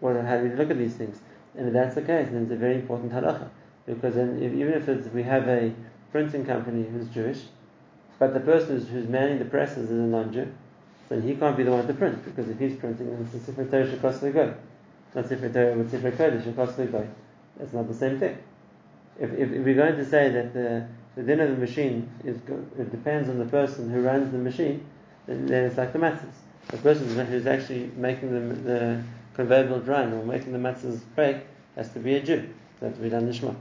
Well, 0.00 0.20
how 0.20 0.38
do 0.38 0.48
we 0.48 0.56
look 0.56 0.72
at 0.72 0.78
these 0.78 0.94
things? 0.94 1.20
And 1.56 1.68
if 1.68 1.72
that's 1.72 1.94
the 1.94 2.02
case, 2.02 2.28
then 2.30 2.42
it's 2.42 2.52
a 2.52 2.56
very 2.56 2.74
important 2.74 3.12
halacha. 3.12 3.48
Because 3.86 4.14
then, 4.14 4.42
if, 4.42 4.52
even 4.52 4.74
if 4.74 5.12
we 5.12 5.22
have 5.22 5.48
a 5.48 5.72
printing 6.12 6.44
company 6.44 6.86
who's 6.88 7.08
Jewish, 7.08 7.42
but 8.18 8.34
the 8.34 8.40
person 8.40 8.80
who's, 8.80 9.08
manning 9.08 9.38
the 9.38 9.44
presses 9.44 9.90
is 9.90 9.90
a 9.90 9.94
non-Jew, 9.94 10.52
then 11.08 11.22
he 11.22 11.34
can't 11.34 11.56
be 11.56 11.62
the 11.62 11.70
one 11.70 11.86
to 11.86 11.94
print 11.94 12.24
because 12.24 12.48
if 12.48 12.58
he's 12.58 12.76
printing, 12.76 13.10
then 13.10 13.22
it's 13.22 13.34
a 13.34 13.40
Sefer 13.40 13.64
Torah 13.64 13.86
Shekos 13.86 14.32
Goy. 14.32 14.54
Not 15.14 15.28
Sefer 15.28 15.48
Torah, 15.48 15.76
but 15.76 15.90
Sefer 15.90 16.10
Kodesh 16.10 16.42
Shekos 16.42 16.92
Goy. 16.92 17.06
That's 17.58 17.72
not 17.72 17.86
the 17.88 17.94
same 17.94 18.18
thing. 18.18 18.38
If, 19.20 19.32
if, 19.32 19.52
if 19.52 19.64
we're 19.64 19.74
going 19.74 19.96
to 19.96 20.04
say 20.04 20.30
that 20.30 20.52
the, 20.52 20.86
the 21.14 21.22
din 21.22 21.40
of 21.40 21.50
the 21.50 21.56
machine 21.56 22.08
is 22.24 22.36
it 22.78 22.90
depends 22.90 23.28
on 23.28 23.38
the 23.38 23.46
person 23.46 23.90
who 23.90 24.00
runs 24.00 24.32
the 24.32 24.38
machine, 24.38 24.84
then, 25.26 25.46
then 25.46 25.64
it's 25.64 25.76
like 25.76 25.92
the 25.92 25.98
matzahs. 25.98 26.34
The 26.68 26.78
person 26.78 27.26
who's 27.26 27.46
actually 27.46 27.90
making 27.96 28.32
the, 28.32 28.54
the 28.56 29.02
conveyor 29.36 29.68
belt 29.68 29.86
run 29.86 30.12
or 30.14 30.24
making 30.24 30.52
the 30.52 30.58
matzahs 30.58 31.00
break 31.14 31.36
has 31.76 31.92
to 31.92 32.00
be 32.00 32.14
a 32.14 32.22
Jew. 32.22 32.48
That 32.80 32.94
to 32.94 33.00
be 33.00 33.10
done 33.10 33.28
lishma. 33.28 33.54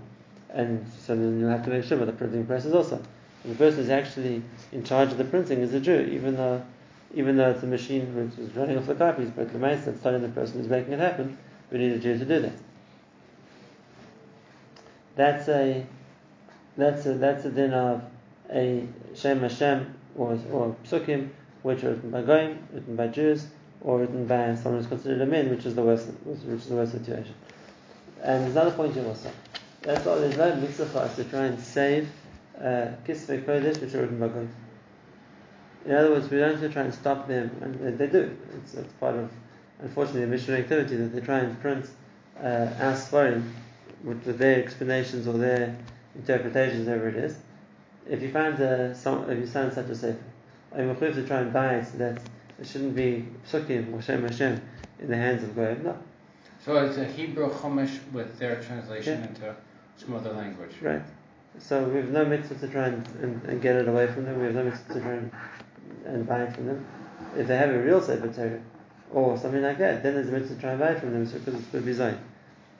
And 0.49 0.85
so 0.99 1.15
then 1.15 1.39
you'll 1.39 1.49
have 1.49 1.65
to 1.65 1.69
make 1.69 1.83
sure 1.83 1.97
with 1.97 2.07
the 2.07 2.13
printing 2.13 2.45
presses 2.45 2.73
also. 2.73 3.01
And 3.43 3.53
the 3.53 3.57
person 3.57 3.81
who's 3.81 3.89
actually 3.89 4.41
in 4.71 4.83
charge 4.83 5.11
of 5.11 5.17
the 5.17 5.25
printing 5.25 5.59
is 5.59 5.73
a 5.73 5.79
Jew, 5.79 6.09
even 6.11 6.35
though 6.35 6.63
even 7.13 7.37
though 7.37 7.51
it's 7.51 7.63
a 7.63 7.67
machine 7.67 8.13
which 8.15 8.37
is 8.39 8.53
running 8.55 8.77
off 8.77 8.87
the 8.87 8.95
copies, 8.95 9.29
but 9.29 9.51
the 9.53 9.59
master 9.59 9.91
that's 9.91 10.03
telling 10.03 10.21
the 10.21 10.29
person 10.29 10.59
who's 10.59 10.67
making 10.67 10.93
it 10.93 10.99
happen, 10.99 11.37
we 11.71 11.77
need 11.77 11.91
a 11.91 11.99
Jew 11.99 12.17
to 12.17 12.25
do 12.25 12.41
that. 12.41 12.53
That's 15.15 15.47
a 15.47 15.85
that's 16.77 17.05
a 17.05 17.13
that's 17.13 17.45
a 17.45 17.51
din 17.51 17.73
of 17.73 18.01
a 18.49 18.87
Shem 19.13 19.41
Hashem 19.41 19.93
or 20.15 20.39
or 20.51 20.75
Psukim, 20.85 21.29
which 21.63 21.83
are 21.83 21.91
written 21.91 22.11
by 22.11 22.21
Goyim, 22.21 22.59
written 22.73 22.95
by 22.95 23.07
Jews, 23.07 23.47
or 23.85 23.99
written 23.99 24.25
by 24.25 24.55
someone 24.55 24.81
who's 24.81 24.87
considered 24.87 25.21
a 25.21 25.25
min, 25.27 25.49
which 25.49 25.65
is 25.65 25.75
the 25.75 25.83
worst 25.83 26.07
which 26.23 26.59
is 26.59 26.67
the 26.67 26.75
worst 26.75 26.91
situation. 26.91 27.35
And 28.23 28.43
there's 28.43 28.55
another 28.55 28.71
point 28.71 28.95
here 28.95 29.05
also. 29.05 29.31
That's 29.83 30.07
all 30.07 30.15
there's 30.15 30.35
no 30.35 30.55
mitzvah 30.55 30.87
for 30.87 30.97
us 30.99 31.15
to 31.17 31.23
try 31.25 31.45
and 31.45 31.59
save 31.59 32.09
uh, 32.57 32.87
Kisvei 33.07 33.45
Kodesh, 33.45 33.79
which 33.79 33.93
are 33.93 34.01
written 34.01 34.19
by 34.19 34.29
Goyim. 34.29 34.49
In 35.85 35.91
other 35.91 36.09
words, 36.09 36.31
we 36.31 36.39
don't 36.39 36.53
have 36.53 36.61
to 36.61 36.69
try 36.69 36.81
and 36.81 36.93
stop 36.93 37.27
them, 37.27 37.51
and 37.61 37.99
they- 37.99 38.07
do. 38.07 38.35
It's, 38.57 38.73
it's 38.73 38.93
part 38.93 39.15
of, 39.15 39.29
unfortunately, 39.79 40.21
the 40.21 40.27
missionary 40.27 40.63
activity 40.63 40.95
that 40.95 41.13
they 41.13 41.21
try 41.21 41.39
and 41.39 41.61
print 41.61 41.87
uh, 42.41 42.73
our 42.79 42.93
Sfarim 42.93 43.43
with, 44.03 44.25
with 44.25 44.39
their 44.39 44.63
explanations 44.63 45.27
or 45.27 45.33
their 45.33 45.77
interpretations, 46.15 46.87
whatever 46.87 47.09
it 47.09 47.15
is. 47.17 47.37
If 48.09 48.23
you 48.23 48.31
find 48.31 48.59
uh, 48.59 48.95
some, 48.95 49.29
if 49.29 49.37
you 49.37 49.45
find 49.45 49.71
such 49.71 49.87
a 49.89 49.95
sefer, 49.95 50.17
I'm 50.73 50.95
mechuyev 50.95 51.13
to 51.13 51.27
try 51.27 51.41
and 51.41 51.53
buy 51.53 51.75
it 51.75 51.85
so 51.85 51.97
that 51.99 52.19
it 52.59 52.67
shouldn't 52.67 52.95
be 52.95 53.27
psukim 53.49 53.93
or 53.93 54.01
Shem 54.01 54.23
Hashem 54.23 54.61
in 54.99 55.07
the 55.09 55.15
hands 55.17 55.43
of 55.43 55.55
Goyim? 55.55 55.83
No, 55.83 55.97
So 56.63 56.77
it's 56.85 56.97
a 56.97 57.05
Hebrew 57.05 57.49
Chumash 57.51 57.99
with 58.11 58.37
their 58.39 58.61
translation 58.61 59.19
Yeah. 59.21 59.27
into 59.27 59.55
some 59.97 60.13
other 60.13 60.31
language. 60.33 60.71
right. 60.81 61.01
So 61.57 61.83
we 61.85 61.97
have 61.97 62.09
no 62.09 62.25
mitzvah 62.25 62.55
to 62.55 62.67
try 62.67 62.87
and, 62.87 63.07
and, 63.21 63.41
and 63.45 63.61
get 63.61 63.75
it 63.77 63.87
away 63.87 64.07
from 64.07 64.25
them. 64.25 64.39
We 64.39 64.45
have 64.45 64.55
no 64.55 64.63
mitzvah 64.65 64.93
to 64.95 64.99
try 64.99 65.11
and, 65.13 65.31
and 66.05 66.27
buy 66.27 66.43
it 66.43 66.53
from 66.53 66.65
them. 66.67 66.85
If 67.37 67.47
they 67.47 67.55
have 67.57 67.69
a 67.69 67.79
real 67.79 68.01
sefer 68.01 68.27
Torah 68.27 68.59
or 69.11 69.37
something 69.37 69.61
like 69.61 69.77
that, 69.77 70.03
then 70.03 70.15
there's 70.15 70.27
a 70.27 70.31
mitzvah 70.33 70.55
to 70.55 70.61
try 70.61 70.71
and 70.71 70.79
buy 70.79 70.89
it 70.89 70.99
from 70.99 71.11
them 71.13 71.25
so, 71.25 71.37
because 71.39 71.55
it's 71.55 71.67
good 71.67 71.85
design. 71.85 72.19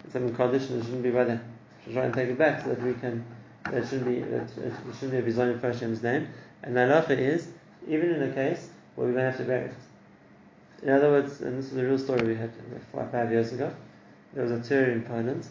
It's 0.03 0.11
something 0.13 0.35
condition, 0.35 0.79
it 0.79 0.83
shouldn't 0.83 1.03
be 1.03 1.11
by 1.11 1.23
them. 1.23 1.41
Should 1.85 1.93
try 1.93 2.03
and 2.03 2.13
take 2.13 2.29
it 2.29 2.37
back 2.37 2.63
so 2.63 2.69
that 2.69 2.81
we 2.81 2.93
can. 2.95 3.23
That 3.63 3.75
it 3.75 3.87
shouldn't 3.87 4.07
be. 4.07 4.19
That 4.19 4.49
it 4.57 4.73
shouldn't 4.93 5.11
be 5.11 5.17
a 5.17 5.21
design 5.21 5.57
for 5.59 5.71
Hashem's 5.71 6.03
name. 6.03 6.27
And 6.63 6.75
the 6.75 6.81
halacha 6.81 7.11
is 7.17 7.47
even 7.87 8.11
in 8.11 8.23
a 8.23 8.33
case 8.33 8.69
where 8.95 9.07
we're 9.07 9.13
going 9.13 9.25
to 9.25 9.31
have 9.31 9.37
to 9.39 9.43
bury 9.45 9.65
it. 9.65 9.73
In 10.83 10.89
other 10.89 11.09
words, 11.09 11.41
and 11.41 11.57
this 11.57 11.71
is 11.71 11.77
a 11.77 11.83
real 11.83 11.97
story 11.97 12.25
we 12.27 12.35
had 12.35 12.51
five, 12.93 13.11
five 13.11 13.31
years 13.31 13.53
ago. 13.53 13.73
There 14.33 14.43
was 14.43 14.51
a 14.51 14.61
tour 14.61 14.85
in 14.91 15.01
Poland, 15.03 15.45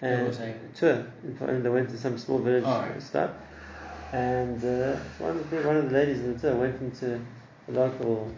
and 0.00 0.26
a- 0.28 0.78
tour 0.78 1.06
in 1.24 1.36
Poland. 1.36 1.64
They 1.64 1.68
went 1.70 1.88
to 1.90 1.96
some 1.98 2.18
small 2.18 2.38
village 2.38 2.64
Oh, 2.66 2.80
right. 2.80 3.02
stop, 3.02 3.34
and 4.12 4.62
uh, 4.64 4.96
one 5.18 5.38
of 5.38 5.50
the 5.50 5.56
one 5.62 5.76
of 5.76 5.84
the 5.88 5.94
ladies 5.96 6.18
in 6.20 6.34
the 6.34 6.38
tour 6.40 6.56
went 6.56 6.80
into 6.80 7.20
a 7.68 7.72
local 7.72 8.30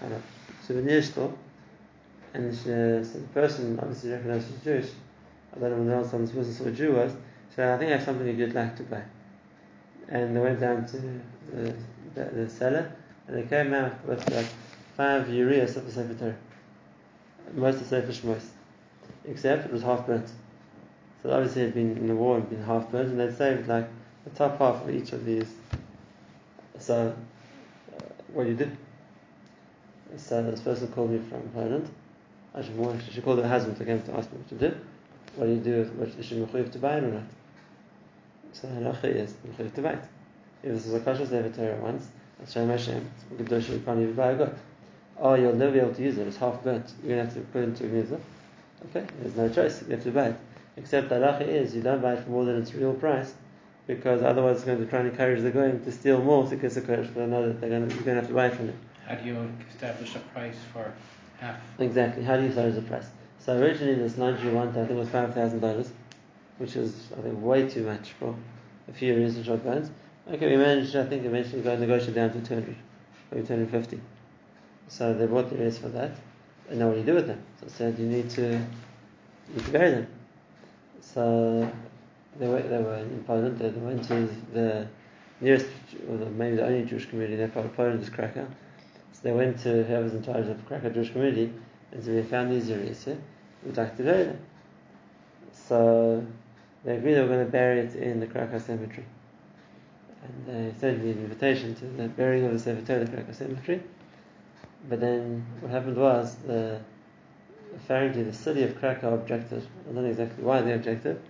kind 0.00 0.12
of 0.12 0.22
souvenir 0.66 1.00
store, 1.00 1.32
and 2.34 2.52
she, 2.54 2.70
uh, 2.72 3.02
so 3.04 3.18
the 3.20 3.28
person 3.32 3.78
obviously 3.80 4.10
recognized 4.10 4.48
she's 4.48 4.64
Jewish. 4.64 4.90
I 5.54 5.60
don't 5.60 5.70
know 5.70 5.76
when 5.76 5.86
the 5.86 5.96
last 5.96 6.10
time 6.10 6.26
this 6.26 6.34
person 6.34 6.52
saw 6.52 6.64
a 6.64 6.72
Jew 6.72 6.92
was. 6.94 7.12
Said, 7.54 7.68
"I 7.74 7.78
think 7.78 7.90
I 7.92 7.96
have 7.96 8.04
something 8.04 8.26
you'd 8.38 8.54
like 8.54 8.76
to 8.76 8.82
buy." 8.84 9.02
And 10.08 10.34
they 10.36 10.40
went 10.40 10.58
down 10.60 10.84
to 10.86 10.96
the, 11.52 11.74
the, 12.14 12.24
the 12.24 12.50
seller, 12.50 12.90
and 13.32 13.42
they 13.42 13.48
came 13.48 13.72
out 13.72 14.04
with 14.06 14.28
like 14.30 14.46
five 14.96 15.26
ureas 15.26 15.76
of 15.76 15.86
the 15.86 15.92
Sefer 15.92 16.14
Torah. 16.14 16.36
Most 17.54 17.80
of 17.80 17.86
Sefer 17.86 18.12
Shmos, 18.12 18.44
except 19.24 19.66
it 19.66 19.72
was 19.72 19.82
half 19.82 20.06
burnt. 20.06 20.30
So 21.22 21.30
obviously 21.30 21.62
it 21.62 21.64
had 21.66 21.74
been 21.74 21.96
in 21.96 22.08
the 22.08 22.14
war 22.14 22.36
and 22.36 22.48
been 22.48 22.62
half 22.62 22.90
burnt, 22.90 23.08
and 23.08 23.18
they'd 23.20 23.36
saved 23.36 23.68
like 23.68 23.88
the 24.24 24.30
top 24.30 24.58
half 24.58 24.82
of 24.82 24.90
each 24.90 25.12
of 25.12 25.24
these. 25.24 25.50
So, 26.78 27.14
uh, 27.96 28.02
what 28.32 28.44
do 28.44 28.50
you 28.50 28.56
do? 28.56 28.70
So 30.16 30.42
this 30.50 30.60
person 30.60 30.88
called 30.88 31.10
me 31.10 31.20
from 31.30 31.42
Poland. 31.54 31.88
More 32.76 32.92
actually, 32.92 33.12
she 33.14 33.22
called 33.22 33.38
her 33.38 33.48
husband 33.48 33.78
to 33.78 33.84
come 33.84 34.02
to 34.02 34.14
ask 34.14 34.30
me 34.30 34.38
what 34.38 34.48
to 34.48 34.70
do. 34.70 34.76
what 35.36 35.46
do 35.46 35.52
you 35.52 35.60
do 35.60 35.78
with 35.78 35.92
what 35.94 36.08
is 36.08 36.26
she 36.26 36.34
mechuyev 36.34 36.70
to 36.72 36.78
buy 36.78 36.98
it 36.98 37.04
or 37.04 37.12
not? 37.12 37.22
So 38.52 38.68
halacha 38.68 39.04
is 39.04 39.34
mechuyev 39.46 39.74
to 39.74 39.82
buy 39.82 39.92
it. 39.92 40.04
If 40.62 40.74
this 40.74 40.86
is 40.86 40.94
a 40.94 41.00
kosher 41.00 41.24
sefer 41.24 41.76
once, 41.76 42.08
Shem 42.48 42.68
Hashem. 42.68 43.08
Kedusha, 43.36 43.70
you 43.70 43.80
can't 43.80 44.00
even 44.00 44.14
buy 44.14 44.32
a 44.32 44.36
goat. 44.36 44.56
Oh, 45.18 45.34
you'll 45.34 45.54
never 45.54 45.72
be 45.72 45.78
able 45.78 45.94
to 45.94 46.02
use 46.02 46.18
it. 46.18 46.26
It's 46.26 46.36
half 46.36 46.62
burnt. 46.64 46.92
You're 47.02 47.16
gonna 47.16 47.24
have 47.24 47.34
to 47.34 47.40
put 47.40 47.62
it 47.62 47.64
into 47.64 47.84
a 47.84 47.88
gnizah. 47.88 48.20
Okay, 48.90 49.06
there's 49.20 49.36
no 49.36 49.48
choice. 49.48 49.82
You 49.82 49.94
have 49.94 50.04
to 50.04 50.10
buy 50.10 50.28
it. 50.28 50.36
Except 50.76 51.08
the 51.08 51.16
halacha 51.16 51.46
is 51.46 51.74
you 51.74 51.82
don't 51.82 52.02
buy 52.02 52.14
it 52.14 52.24
for 52.24 52.30
more 52.30 52.44
than 52.44 52.60
its 52.60 52.74
real 52.74 52.94
price, 52.94 53.34
because 53.86 54.22
otherwise 54.22 54.56
it's 54.56 54.64
going 54.64 54.78
to 54.78 54.86
try 54.86 55.00
and 55.00 55.10
encourage 55.10 55.42
the 55.42 55.50
going 55.50 55.84
to 55.84 55.92
steal 55.92 56.22
more 56.22 56.48
to 56.48 56.56
get 56.56 56.76
a 56.76 56.80
kodesh 56.80 57.12
for 57.12 57.22
another. 57.22 57.52
They're 57.52 57.70
going 57.70 57.88
to, 57.88 57.94
you're 57.94 58.04
going 58.04 58.16
to 58.16 58.22
have 58.22 58.28
to 58.28 58.34
buy 58.34 58.46
it 58.46 58.54
from 58.54 58.68
them. 58.68 58.78
How 59.06 59.14
do 59.16 59.26
you 59.26 59.52
establish 59.70 60.16
a 60.16 60.20
price 60.20 60.56
for 60.72 60.92
half? 61.38 61.56
Exactly. 61.78 62.24
How 62.24 62.36
do 62.36 62.42
you 62.42 62.48
establish 62.48 62.78
a 62.78 62.82
price? 62.82 63.06
So 63.38 63.58
originally 63.58 63.94
this 63.96 64.16
non-Jew 64.16 64.52
one, 64.52 64.68
I 64.68 64.72
think 64.72 64.90
it 64.90 64.96
was 64.96 65.08
five 65.08 65.34
thousand 65.34 65.60
dollars, 65.60 65.90
which 66.58 66.76
is 66.76 67.08
I 67.16 67.20
think 67.20 67.40
way 67.42 67.68
too 67.68 67.84
much 67.84 68.12
for 68.12 68.34
a 68.88 68.92
few 68.92 69.16
recent 69.16 69.44
shotguns. 69.44 69.90
Okay, 70.32 70.48
we 70.48 70.56
managed. 70.56 70.96
I 70.96 71.04
think 71.04 71.26
eventually 71.26 71.60
got 71.60 71.78
negotiated 71.78 72.14
down 72.14 72.32
to 72.32 72.40
two 72.40 72.54
hundred, 72.54 72.76
maybe 73.30 73.46
two 73.46 73.52
hundred 73.52 73.70
fifty. 73.70 74.00
So 74.88 75.12
they 75.12 75.26
bought 75.26 75.50
the 75.50 75.56
rest 75.56 75.82
for 75.82 75.90
that. 75.90 76.12
And 76.70 76.78
now 76.78 76.86
what 76.86 76.94
do 76.94 77.00
you 77.00 77.04
do 77.04 77.14
with 77.16 77.26
them? 77.26 77.42
So 77.60 77.66
said 77.68 77.98
you 77.98 78.06
need 78.06 78.30
to 78.30 78.42
you 78.52 79.54
need 79.54 79.64
to 79.66 79.70
bury 79.70 79.90
them. 79.90 80.06
So 81.02 81.70
they 82.38 82.48
were, 82.48 82.62
they 82.62 82.78
were 82.78 82.96
in 82.96 83.22
Poland. 83.24 83.58
They 83.58 83.68
went 83.68 84.04
to 84.08 84.26
the 84.54 84.88
nearest, 85.42 85.66
or 86.08 86.16
the, 86.16 86.30
maybe 86.30 86.56
the 86.56 86.64
only 86.64 86.86
Jewish 86.86 87.10
community 87.10 87.34
in 87.34 87.40
that 87.40 87.52
part 87.52 87.66
of 87.66 87.76
Poland 87.76 88.02
is 88.02 88.08
Krakow. 88.08 88.46
So 89.12 89.20
they 89.24 89.32
went 89.32 89.58
to 89.64 89.84
whoever's 89.84 90.14
in 90.14 90.22
charge 90.22 90.46
of 90.46 90.64
Krakow 90.66 90.88
Jewish 90.88 91.10
community 91.10 91.52
and 91.90 92.02
said, 92.02 92.14
"We 92.14 92.22
found 92.22 92.50
these 92.50 92.70
areas 92.70 93.04
here. 93.04 93.18
We'd 93.66 93.76
like 93.76 93.98
to 93.98 94.02
bury 94.02 94.24
them." 94.24 94.38
So 95.52 96.26
they 96.84 96.96
agreed 96.96 97.14
they 97.16 97.20
were 97.20 97.28
going 97.28 97.44
to 97.44 97.52
bury 97.52 97.80
it 97.80 97.96
in 97.96 98.18
the 98.18 98.26
Krakow 98.26 98.58
cemetery. 98.58 99.04
And 100.22 100.46
they 100.46 100.78
sent 100.78 101.02
me 101.02 101.10
an 101.10 101.18
invitation 101.18 101.74
to 101.76 101.84
the 101.84 102.08
burying 102.08 102.44
of 102.44 102.52
the 102.52 102.58
Sefer 102.58 102.86
Torah 102.86 103.04
the 103.04 103.10
Krakow 103.10 103.32
cemetery. 103.32 103.82
But 104.88 105.00
then 105.00 105.44
what 105.60 105.70
happened 105.70 105.96
was 105.96 106.36
the 106.46 106.80
apparently 107.74 108.22
the 108.22 108.32
city 108.32 108.62
of 108.62 108.78
Krakow 108.78 109.14
objected. 109.14 109.62
I 109.62 109.92
don't 109.92 110.02
know 110.02 110.10
exactly 110.10 110.44
why 110.44 110.60
they 110.60 110.72
objected, 110.72 111.20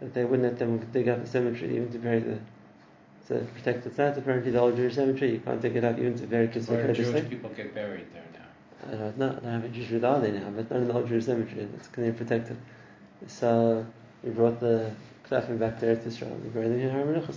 but 0.00 0.12
they 0.14 0.24
wouldn't 0.24 0.48
let 0.48 0.58
them 0.58 0.78
dig 0.92 1.08
up 1.08 1.22
the 1.22 1.28
cemetery 1.28 1.76
even 1.76 1.90
to 1.92 1.98
bury 1.98 2.20
the 2.20 2.38
to 3.28 3.46
protect 3.54 3.84
the 3.84 3.90
site. 3.90 4.18
Apparently, 4.18 4.50
the 4.50 4.60
old 4.60 4.76
Jewish 4.76 4.94
cemetery 4.94 5.32
you 5.32 5.40
can't 5.40 5.60
dig 5.60 5.76
it 5.76 5.84
up 5.84 5.98
even 5.98 6.16
to 6.18 6.26
bury 6.26 6.46
Where 6.46 6.86
like 6.86 6.96
Jewish 6.96 7.28
people 7.28 7.50
get 7.50 7.74
buried 7.74 8.06
there 8.12 8.24
now. 8.34 8.92
I 8.92 8.96
don't 8.96 9.18
know. 9.18 9.30
I 9.30 9.40
don't 9.40 9.44
have 9.44 9.64
a 9.64 9.68
Jewish 9.68 10.02
are 10.02 10.20
they 10.20 10.32
now, 10.32 10.50
but 10.50 10.70
not 10.70 10.80
in 10.80 10.88
the 10.88 10.94
old 10.94 11.08
Jewish 11.08 11.24
cemetery. 11.24 11.66
It's 11.74 11.88
clearly 11.88 12.12
protected. 12.12 12.56
So 13.26 13.86
we 14.22 14.30
brought 14.30 14.60
the 14.60 14.90
Klafim 15.28 15.58
back 15.58 15.80
there 15.80 15.96
to 15.96 16.06
Israel. 16.06 16.38
We 16.42 16.50
buried 16.50 16.72
them 16.72 16.80
in 16.80 17.22
Har. 17.22 17.34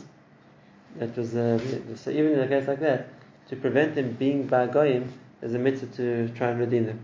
That 0.97 1.15
was 1.15 1.35
uh, 1.35 1.59
so 1.95 2.09
even 2.11 2.33
in 2.33 2.39
a 2.39 2.47
case 2.47 2.67
like 2.67 2.79
that, 2.79 3.07
to 3.49 3.55
prevent 3.55 3.95
them 3.95 4.13
being 4.13 4.47
by 4.47 4.67
goyim, 4.67 5.11
there's 5.39 5.53
a 5.53 5.59
mitzvah 5.59 5.87
to 5.97 6.29
try 6.29 6.49
and 6.49 6.59
redeem 6.59 6.87
them 6.87 6.99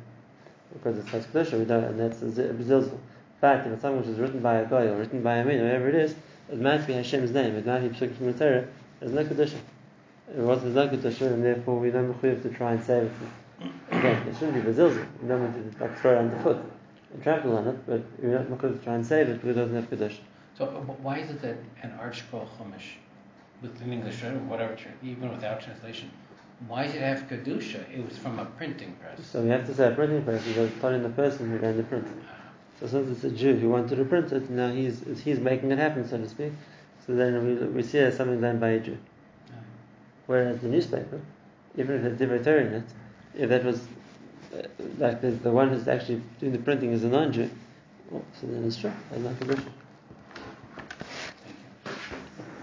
because 0.73 0.97
it's 0.97 1.09
Chaz 1.09 1.25
Kedusha, 1.25 1.59
we 1.59 1.65
don't, 1.65 1.83
and 1.83 1.99
that's 1.99 2.21
a 2.21 2.25
zilzul. 2.25 2.97
But 3.39 3.59
if 3.59 3.67
it's 3.67 3.81
something 3.81 3.99
which 3.99 4.09
is 4.09 4.19
written 4.19 4.39
by 4.39 4.55
a 4.55 4.65
guy 4.65 4.85
or 4.85 4.95
written 4.95 5.21
by 5.21 5.35
a 5.35 5.45
man, 5.45 5.59
or 5.59 5.63
whatever 5.65 5.89
it 5.89 5.95
is, 5.95 6.15
it 6.51 6.59
might 6.59 6.87
be 6.87 6.93
Hashem's 6.93 7.31
name, 7.31 7.55
it 7.55 7.65
might 7.65 7.79
be 7.79 7.89
Pesach 7.89 8.15
from 8.15 8.31
the 8.31 8.33
Torah, 8.33 8.67
there's 8.99 9.11
no 9.11 9.23
Kedusha. 9.23 9.57
It 10.35 10.41
was 10.41 10.63
no 10.63 10.87
Kedusha, 10.87 11.27
and 11.33 11.43
therefore 11.43 11.79
we 11.79 11.91
don't 11.91 12.13
have 12.13 12.43
to 12.43 12.49
try 12.49 12.71
and 12.71 12.83
save 12.83 13.03
it. 13.03 13.69
Again, 13.91 14.27
it 14.27 14.35
shouldn't 14.37 14.55
be 14.55 14.71
Bazilzul. 14.71 15.05
We 15.21 15.27
don't 15.27 15.41
want 15.41 15.77
to 15.77 15.83
like, 15.83 15.99
throw 15.99 16.13
it 16.13 16.17
underfoot 16.17 16.57
and 17.13 17.23
trample 17.23 17.57
on 17.57 17.67
it, 17.67 17.85
but 17.85 18.01
we're 18.19 18.39
not 18.39 18.57
going 18.57 18.77
to 18.77 18.83
try 18.83 18.95
and 18.95 19.05
save 19.05 19.29
it 19.29 19.41
because 19.41 19.57
it 19.57 19.59
doesn't 19.59 19.75
have 19.75 19.89
Kedusha. 19.89 20.19
So 20.57 20.65
why 21.01 21.19
is 21.19 21.29
it 21.29 21.41
that 21.41 21.57
an 21.81 21.91
ArtScroll 22.01 22.47
Chumash, 22.57 22.97
with 23.63 23.81
in 23.81 23.93
English 23.93 24.21
or 24.23 24.31
whatever, 24.51 24.77
even 25.01 25.31
without 25.31 25.61
translation, 25.61 26.11
why 26.67 26.85
did 26.85 26.97
it 26.97 27.01
have 27.01 27.27
Kedusha? 27.27 27.81
It 27.91 28.05
was 28.05 28.17
from 28.17 28.37
a 28.37 28.45
printing 28.45 28.95
press. 29.01 29.25
So 29.25 29.41
we 29.41 29.49
have 29.49 29.65
to 29.65 29.73
say 29.73 29.87
a 29.87 29.95
printing 29.95 30.23
press 30.23 30.45
because 30.45 30.69
it's 30.69 30.81
not 30.81 30.93
in 30.93 31.01
the 31.01 31.09
person 31.09 31.49
who 31.49 31.57
ran 31.57 31.77
the 31.77 31.83
print. 31.83 32.07
So 32.79 32.87
since 32.87 33.09
it's 33.09 33.23
a 33.23 33.31
Jew 33.31 33.55
who 33.55 33.69
wanted 33.69 33.95
to 33.95 34.05
print 34.05 34.31
it, 34.31 34.49
now 34.49 34.71
he's 34.71 35.01
he's 35.23 35.39
making 35.39 35.71
it 35.71 35.79
happen, 35.79 36.07
so 36.07 36.17
to 36.17 36.29
speak. 36.29 36.51
So 37.05 37.15
then 37.15 37.45
we, 37.45 37.65
we 37.67 37.83
see 37.83 37.97
it 37.97 38.05
as 38.05 38.17
something 38.17 38.39
done 38.39 38.59
by 38.59 38.69
a 38.69 38.79
Jew. 38.79 38.97
Whereas 40.27 40.59
the 40.61 40.67
newspaper, 40.67 41.19
even 41.77 41.95
if 41.95 42.05
it's 42.05 42.21
Divrei 42.21 42.67
in 42.67 42.73
it, 42.73 42.83
if 43.35 43.49
that 43.49 43.63
was 43.63 43.81
uh, 44.55 44.61
like 44.97 45.21
the, 45.21 45.31
the 45.31 45.51
one 45.51 45.69
who's 45.69 45.87
actually 45.87 46.21
doing 46.39 46.53
the 46.53 46.59
printing 46.59 46.91
is 46.93 47.03
a 47.03 47.07
non-Jew, 47.09 47.49
well, 48.09 48.23
so 48.39 48.47
then 48.47 48.63
it's 48.63 48.77
true. 48.77 48.91
There's 49.09 49.23
no 49.23 49.31
Kedusha. 49.31 49.69